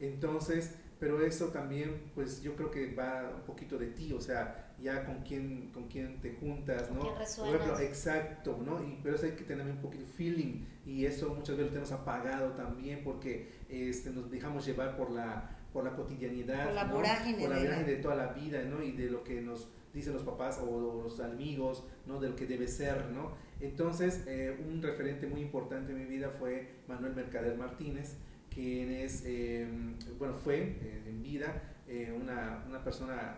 Entonces, 0.00 0.74
pero 0.98 1.20
eso 1.20 1.48
también, 1.48 2.10
pues 2.14 2.42
yo 2.42 2.56
creo 2.56 2.70
que 2.70 2.94
va 2.94 3.30
un 3.34 3.42
poquito 3.42 3.76
de 3.76 3.88
ti, 3.88 4.12
o 4.12 4.20
sea, 4.20 4.74
ya 4.80 5.04
con 5.04 5.22
quién, 5.22 5.70
con 5.72 5.88
quién 5.88 6.20
te 6.20 6.32
juntas, 6.32 6.90
¿no? 6.90 7.00
Por 7.00 7.22
ejemplo, 7.22 7.78
exacto, 7.80 8.58
¿no? 8.64 8.82
Y, 8.82 8.98
pero 9.02 9.16
eso 9.16 9.26
hay 9.26 9.32
que 9.32 9.44
tener 9.44 9.66
un 9.66 9.78
poquito 9.78 10.04
de 10.04 10.10
feeling 10.10 10.64
y 10.86 11.04
eso 11.04 11.34
muchas 11.34 11.56
veces 11.56 11.66
lo 11.66 11.68
tenemos 11.68 11.92
apagado 11.92 12.52
también 12.52 13.02
porque 13.04 13.50
este, 13.68 14.10
nos 14.10 14.30
dejamos 14.30 14.64
llevar 14.64 14.96
por 14.96 15.10
la, 15.10 15.58
por 15.72 15.84
la 15.84 15.94
cotidianidad, 15.94 16.64
por 16.64 16.74
la 16.74 16.84
vorágine, 16.84 17.40
por 17.40 17.50
la 17.50 17.58
vorágine 17.58 17.84
de 17.84 17.96
toda 17.96 18.14
la 18.14 18.26
vida, 18.28 18.62
¿no? 18.62 18.82
Y 18.82 18.92
de 18.92 19.10
lo 19.10 19.22
que 19.22 19.40
nos 19.42 19.68
dicen 19.92 20.12
los 20.12 20.22
papás 20.22 20.60
o 20.62 21.02
los 21.02 21.20
amigos, 21.20 21.84
¿no? 22.06 22.20
De 22.20 22.28
lo 22.28 22.36
que 22.36 22.46
debe 22.46 22.68
ser, 22.68 23.06
¿no? 23.10 23.32
Entonces, 23.60 24.24
eh, 24.26 24.58
un 24.66 24.82
referente 24.82 25.26
muy 25.26 25.40
importante 25.40 25.92
en 25.92 25.98
mi 25.98 26.04
vida 26.04 26.30
fue 26.30 26.68
Manuel 26.86 27.14
Mercader 27.14 27.56
Martínez, 27.56 28.16
quien 28.56 28.90
es, 28.90 29.22
em, 29.26 29.94
bueno, 30.18 30.34
fue 30.34 30.56
eh, 30.58 31.02
en 31.06 31.22
vida 31.22 31.76
eh, 31.86 32.12
una, 32.18 32.64
una, 32.66 32.82
persona 32.82 33.36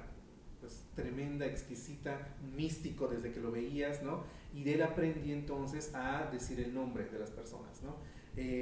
pues, 0.60 0.84
tremenda, 0.94 1.44
exquisita, 1.44 2.36
místico 2.56 3.08
desde 3.08 3.32
que 3.32 3.40
lo 3.40 3.50
veías, 3.50 4.02
¿no? 4.02 4.22
Y 4.54 4.62
de 4.62 4.74
él 4.74 4.82
aprendí 4.82 5.32
entonces 5.32 5.92
a 5.94 6.30
decir 6.32 6.60
el 6.60 6.72
nombre 6.72 7.04
de 7.06 7.18
las 7.18 7.30
personas, 7.30 7.82
¿no? 7.82 7.96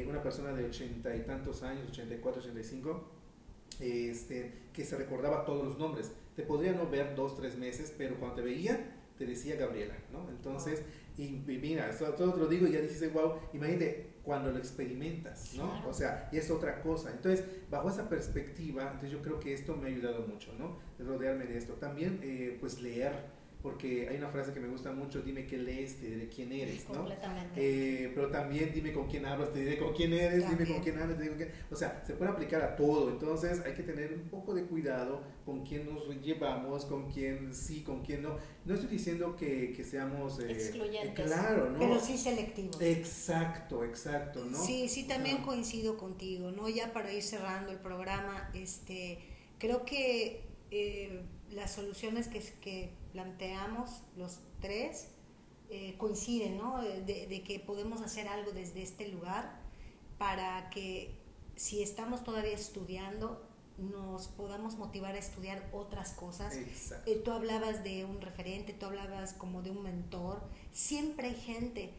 una 0.08 0.22
persona 0.22 0.54
de 0.54 0.64
ochenta 0.64 1.14
y 1.14 1.20
tantos 1.20 1.62
años, 1.62 1.90
84, 1.90 2.40
85, 2.40 3.10
este, 3.78 4.62
que 4.72 4.86
se 4.86 4.96
recordaba 4.96 5.44
todos 5.44 5.66
los 5.66 5.78
nombres 5.78 6.12
te 6.36 6.42
podría 6.42 6.72
no 6.72 6.88
ver 6.88 7.16
dos, 7.16 7.34
tres 7.34 7.56
meses, 7.56 7.92
pero 7.96 8.16
cuando 8.16 8.36
te 8.36 8.42
veía, 8.42 8.78
te 9.16 9.24
decía 9.24 9.56
Gabriela, 9.56 9.94
¿no? 10.12 10.28
Entonces, 10.28 10.82
y, 11.16 11.30
mira, 11.30 11.90
todo 11.98 12.34
te 12.34 12.40
lo 12.40 12.46
digo 12.46 12.66
y 12.66 12.72
ya 12.72 12.80
dices, 12.80 13.10
wow, 13.12 13.36
imagínate 13.54 14.15
cuando 14.26 14.50
lo 14.50 14.58
experimentas, 14.58 15.54
¿no? 15.54 15.88
O 15.88 15.94
sea, 15.94 16.28
y 16.32 16.38
es 16.38 16.50
otra 16.50 16.82
cosa. 16.82 17.12
Entonces, 17.12 17.46
bajo 17.70 17.88
esa 17.88 18.08
perspectiva, 18.08 18.82
entonces 18.82 19.12
yo 19.12 19.22
creo 19.22 19.38
que 19.38 19.54
esto 19.54 19.76
me 19.76 19.84
ha 19.84 19.88
ayudado 19.88 20.26
mucho, 20.26 20.52
¿no? 20.58 20.78
De 20.98 21.04
rodearme 21.04 21.46
de 21.46 21.56
esto. 21.56 21.74
También, 21.74 22.18
eh, 22.24 22.56
pues 22.60 22.82
leer, 22.82 23.12
porque 23.66 24.08
hay 24.08 24.18
una 24.18 24.28
frase 24.28 24.52
que 24.52 24.60
me 24.60 24.68
gusta 24.68 24.92
mucho, 24.92 25.22
dime 25.22 25.44
qué 25.44 25.58
lees, 25.58 25.96
te 25.96 26.06
diré 26.06 26.28
quién 26.28 26.52
eres, 26.52 26.88
¿no? 26.88 26.98
Completamente. 26.98 27.54
Eh, 27.56 28.12
pero 28.14 28.30
también 28.30 28.70
dime 28.72 28.92
con 28.92 29.08
quién 29.08 29.26
hablas, 29.26 29.52
te 29.52 29.58
diré 29.58 29.76
con 29.76 29.92
quién 29.92 30.12
eres, 30.12 30.48
dime 30.48 30.64
con 30.72 30.80
quién 30.80 30.96
hablas, 30.96 31.18
te 31.18 31.24
digo 31.24 31.34
O 31.68 31.74
sea, 31.74 32.00
se 32.06 32.12
puede 32.12 32.30
aplicar 32.30 32.62
a 32.62 32.76
todo, 32.76 33.10
entonces 33.10 33.60
hay 33.66 33.74
que 33.74 33.82
tener 33.82 34.12
un 34.12 34.28
poco 34.28 34.54
de 34.54 34.62
cuidado 34.66 35.24
con 35.44 35.66
quién 35.66 35.92
nos 35.92 36.08
llevamos, 36.22 36.84
con 36.84 37.10
quién 37.10 37.52
sí, 37.52 37.82
con 37.82 38.04
quién 38.04 38.22
no. 38.22 38.36
No 38.64 38.74
estoy 38.74 38.88
diciendo 38.88 39.34
que, 39.34 39.72
que 39.72 39.82
seamos... 39.82 40.38
Eh, 40.38 40.52
Excluyentes. 40.52 41.26
claro, 41.26 41.68
¿no? 41.68 41.80
Pero 41.80 41.98
sí 41.98 42.16
selectivos. 42.16 42.80
Exacto, 42.80 43.82
exacto, 43.84 44.44
¿no? 44.44 44.58
Sí, 44.58 44.88
sí, 44.88 45.08
también 45.08 45.38
coincido 45.38 45.96
contigo, 45.96 46.52
¿no? 46.52 46.68
Ya 46.68 46.92
para 46.92 47.12
ir 47.12 47.24
cerrando 47.24 47.72
el 47.72 47.78
programa, 47.78 48.48
este, 48.54 49.18
creo 49.58 49.84
que 49.84 50.44
eh, 50.70 51.24
las 51.50 51.72
soluciones 51.74 52.28
que, 52.28 52.40
que 52.60 52.90
planteamos 53.16 54.02
los 54.18 54.40
tres 54.60 55.08
eh, 55.70 55.94
coinciden, 55.96 56.58
¿no? 56.58 56.82
De, 56.82 57.42
que 57.46 57.58
podemos 57.58 58.02
hacer 58.02 58.28
algo 58.28 58.52
desde 58.52 58.82
este 58.82 59.08
lugar 59.08 59.58
para 60.18 60.68
que 60.68 61.18
si 61.56 61.82
estamos 61.82 62.24
todavía 62.24 62.52
estudiando, 62.52 63.42
nos 63.78 64.28
podamos 64.28 64.76
motivar 64.76 65.14
a 65.14 65.18
estudiar 65.18 65.66
otras 65.72 66.12
cosas. 66.12 66.56
Eh, 67.06 67.22
tú 67.24 67.30
hablabas 67.30 67.82
de 67.82 68.04
un 68.04 68.20
referente, 68.20 68.74
tú 68.74 68.84
hablabas 68.84 69.32
como 69.32 69.62
de 69.62 69.70
un 69.70 69.82
mentor. 69.82 70.42
Siempre 70.72 71.28
hay 71.28 71.36
gente 71.36 71.94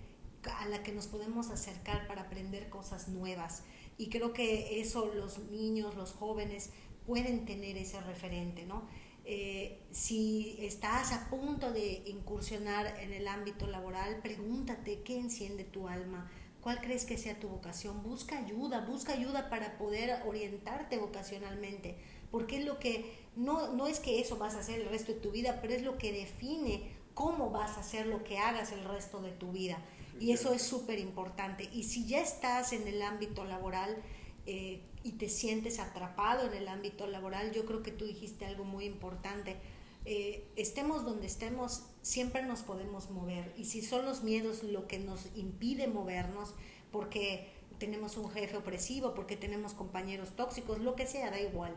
a 0.59 0.67
la 0.67 0.83
que 0.83 0.91
nos 0.91 1.07
podemos 1.07 1.49
acercar 1.49 2.05
para 2.05 2.21
aprender 2.21 2.69
cosas 2.69 3.07
nuevas. 3.07 3.63
Y 3.97 4.09
creo 4.09 4.33
que 4.33 4.79
eso 4.79 5.11
los 5.15 5.39
niños, 5.49 5.95
los 5.95 6.11
jóvenes 6.11 6.69
pueden 7.07 7.45
tener 7.45 7.75
ese 7.75 7.99
referente, 8.01 8.67
¿no? 8.67 8.83
Eh, 9.29 9.81
si 9.91 10.57
estás 10.61 11.11
a 11.11 11.29
punto 11.29 11.73
de 11.73 12.01
incursionar 12.05 12.97
en 13.01 13.11
el 13.11 13.27
ámbito 13.27 13.67
laboral, 13.67 14.21
pregúntate 14.21 15.01
qué 15.01 15.19
enciende 15.19 15.65
tu 15.65 15.89
alma, 15.89 16.31
cuál 16.61 16.79
crees 16.79 17.03
que 17.03 17.17
sea 17.17 17.37
tu 17.37 17.49
vocación, 17.49 18.03
busca 18.03 18.37
ayuda, 18.37 18.85
busca 18.85 19.11
ayuda 19.11 19.49
para 19.49 19.77
poder 19.77 20.21
orientarte 20.25 20.97
vocacionalmente, 20.97 21.97
porque 22.31 22.59
es 22.59 22.65
lo 22.65 22.79
que, 22.79 23.17
no, 23.35 23.73
no 23.73 23.87
es 23.87 23.99
que 23.99 24.21
eso 24.21 24.37
vas 24.37 24.55
a 24.55 24.59
hacer 24.59 24.79
el 24.79 24.87
resto 24.87 25.11
de 25.11 25.19
tu 25.19 25.31
vida, 25.31 25.59
pero 25.61 25.73
es 25.73 25.83
lo 25.83 25.97
que 25.97 26.13
define 26.13 26.89
cómo 27.13 27.49
vas 27.49 27.75
a 27.75 27.81
hacer 27.81 28.05
lo 28.05 28.23
que 28.23 28.37
hagas 28.37 28.71
el 28.71 28.85
resto 28.85 29.21
de 29.21 29.31
tu 29.31 29.51
vida. 29.51 29.77
Y 30.21 30.31
eso 30.31 30.53
es 30.53 30.61
súper 30.61 30.99
importante. 30.99 31.69
Y 31.73 31.83
si 31.83 32.07
ya 32.07 32.21
estás 32.21 32.71
en 32.71 32.87
el 32.87 33.01
ámbito 33.01 33.43
laboral, 33.43 33.97
eh, 34.45 34.81
y 35.03 35.13
te 35.13 35.29
sientes 35.29 35.79
atrapado 35.79 36.47
en 36.47 36.53
el 36.53 36.67
ámbito 36.67 37.07
laboral, 37.07 37.51
yo 37.51 37.65
creo 37.65 37.83
que 37.83 37.91
tú 37.91 38.05
dijiste 38.05 38.45
algo 38.45 38.63
muy 38.63 38.85
importante. 38.85 39.57
Eh, 40.05 40.45
estemos 40.55 41.05
donde 41.05 41.27
estemos, 41.27 41.83
siempre 42.01 42.43
nos 42.43 42.61
podemos 42.61 43.09
mover. 43.09 43.53
Y 43.57 43.65
si 43.65 43.81
son 43.81 44.05
los 44.05 44.23
miedos 44.23 44.63
lo 44.63 44.87
que 44.87 44.99
nos 44.99 45.27
impide 45.35 45.87
movernos, 45.87 46.53
porque 46.91 47.49
tenemos 47.77 48.17
un 48.17 48.29
jefe 48.31 48.57
opresivo, 48.57 49.13
porque 49.13 49.37
tenemos 49.37 49.73
compañeros 49.73 50.35
tóxicos, 50.35 50.79
lo 50.79 50.95
que 50.95 51.05
sea, 51.05 51.29
da 51.29 51.39
igual. 51.39 51.75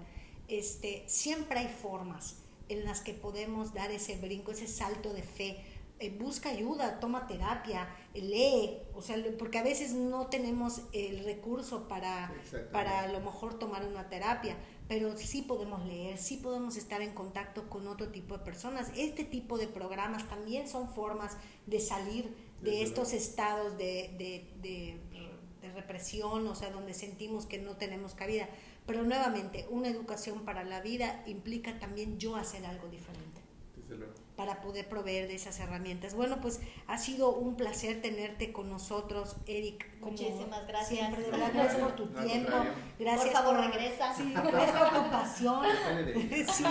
Este, 0.49 1.05
siempre 1.07 1.61
hay 1.61 1.69
formas 1.69 2.37
en 2.69 2.85
las 2.85 3.01
que 3.01 3.15
podemos 3.15 3.75
dar 3.75 3.91
ese 3.91 4.17
brinco, 4.17 4.53
ese 4.53 4.69
salto 4.69 5.13
de 5.13 5.23
fe 5.23 5.65
eh, 6.01 6.17
busca 6.19 6.49
ayuda, 6.49 6.99
toma 6.99 7.27
terapia, 7.27 7.89
lee, 8.15 8.79
o 8.95 9.03
sea, 9.03 9.17
porque 9.39 9.59
a 9.59 9.63
veces 9.63 9.93
no 9.93 10.29
tenemos 10.29 10.81
el 10.93 11.25
recurso 11.25 11.89
para, 11.89 12.33
para 12.73 13.01
a 13.01 13.09
lo 13.09 13.21
mejor 13.21 13.59
tomar 13.59 13.85
una 13.85 14.09
terapia, 14.09 14.57
pero 14.89 15.15
sí 15.19 15.43
podemos 15.43 15.85
leer, 15.85 16.17
sí 16.17 16.39
podemos 16.39 16.77
estar 16.77 17.03
en 17.03 17.13
contacto 17.13 17.69
con 17.69 17.87
otro 17.87 18.09
tipo 18.09 18.39
de 18.39 18.45
personas. 18.45 18.91
Este 18.97 19.25
tipo 19.25 19.59
de 19.59 19.69
programas 19.69 20.27
también 20.27 20.67
son 20.67 20.89
formas 20.89 21.37
de 21.67 21.81
salir 21.81 22.35
de 22.63 22.83
estos 22.83 23.13
estados 23.13 23.77
de, 23.77 24.15
de, 24.17 24.51
de, 24.63 24.99
de 25.61 25.73
represión, 25.73 26.47
o 26.47 26.55
sea, 26.55 26.71
donde 26.71 26.95
sentimos 26.95 27.45
que 27.45 27.59
no 27.59 27.77
tenemos 27.77 28.15
cabida. 28.15 28.49
Pero 28.87 29.03
nuevamente, 29.03 29.67
una 29.71 29.89
educación 29.89 30.47
para 30.47 30.65
la 30.65 30.81
vida 30.81 31.23
implica 31.27 31.79
también 31.79 32.19
yo 32.19 32.37
hacer 32.37 32.65
algo 32.65 32.89
diferente 32.89 33.30
para 34.41 34.63
poder 34.63 34.89
proveer 34.89 35.29
de 35.29 35.35
esas 35.35 35.61
herramientas. 35.61 36.15
Bueno, 36.15 36.41
pues 36.41 36.61
ha 36.87 36.97
sido 36.97 37.31
un 37.31 37.57
placer 37.57 38.01
tenerte 38.01 38.55
con 38.55 38.71
nosotros, 38.71 39.37
Eric. 39.47 39.87
Muchísimas 40.01 40.67
gracias. 40.67 41.13
gracias 41.31 41.75
por 41.75 41.95
tu 41.95 42.07
tiempo. 42.07 42.51
Gracias 42.99 43.35
por 43.35 43.45
favor, 43.45 43.71
regresa. 43.71 44.15
Sí, 44.15 44.33
gracias 44.33 44.79
por 44.79 45.03
tu 45.03 45.11
pasión. 45.11 45.67
sí, 46.31 46.45
sí, 46.55 46.65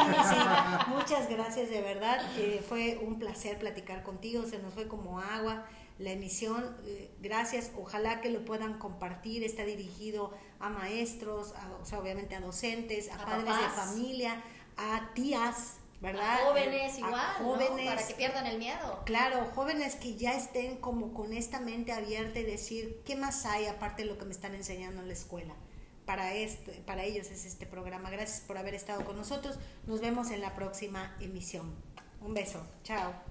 muchas 0.87 1.29
gracias, 1.29 1.69
de 1.69 1.81
verdad. 1.83 2.19
Eh, 2.39 2.65
fue 2.67 2.97
un 3.03 3.19
placer 3.19 3.59
platicar 3.59 4.01
contigo, 4.01 4.47
se 4.47 4.57
nos 4.57 4.73
fue 4.73 4.87
como 4.87 5.19
agua 5.19 5.67
la 5.99 6.09
emisión. 6.09 6.75
Eh, 6.85 7.13
gracias, 7.19 7.71
ojalá 7.79 8.19
que 8.19 8.31
lo 8.31 8.45
puedan 8.45 8.79
compartir. 8.79 9.43
Está 9.43 9.63
dirigido 9.63 10.33
a 10.59 10.69
maestros, 10.71 11.53
o 11.79 11.85
sea, 11.85 11.99
obviamente 11.99 12.33
a 12.33 12.41
docentes, 12.41 13.11
a, 13.11 13.23
padres 13.23 13.53
de 13.55 13.69
familia, 13.75 14.41
a 14.75 15.11
tías, 15.13 15.75
¿verdad? 16.01 16.39
jóvenes 16.45 16.97
igual, 16.97 17.35
jóvenes, 17.37 17.87
Para 17.87 18.07
que 18.07 18.13
pierdan 18.13 18.45
el 18.45 18.57
miedo. 18.57 19.01
Claro, 19.05 19.51
jóvenes 19.53 19.95
que 19.95 20.15
ya 20.15 20.33
estén 20.33 20.77
como 20.77 21.13
con 21.13 21.33
esta 21.33 21.59
mente 21.59 21.91
abierta 21.91 22.39
y 22.39 22.43
decir, 22.43 23.01
¿qué 23.05 23.15
más 23.15 23.45
hay 23.45 23.67
aparte 23.67 24.03
de 24.03 24.09
lo 24.09 24.17
que 24.17 24.25
me 24.25 24.31
están 24.31 24.55
enseñando 24.55 25.01
en 25.01 25.07
la 25.07 25.13
escuela? 25.13 25.53
Para, 26.05 26.33
este, 26.33 26.71
para 26.85 27.03
ellos 27.03 27.29
es 27.29 27.45
este 27.45 27.65
programa. 27.65 28.09
Gracias 28.09 28.41
por 28.41 28.57
haber 28.57 28.73
estado 28.73 29.05
con 29.05 29.15
nosotros. 29.15 29.59
Nos 29.85 30.01
vemos 30.01 30.31
en 30.31 30.41
la 30.41 30.55
próxima 30.55 31.15
emisión. 31.19 31.75
Un 32.21 32.33
beso. 32.33 32.65
Chao. 32.83 33.28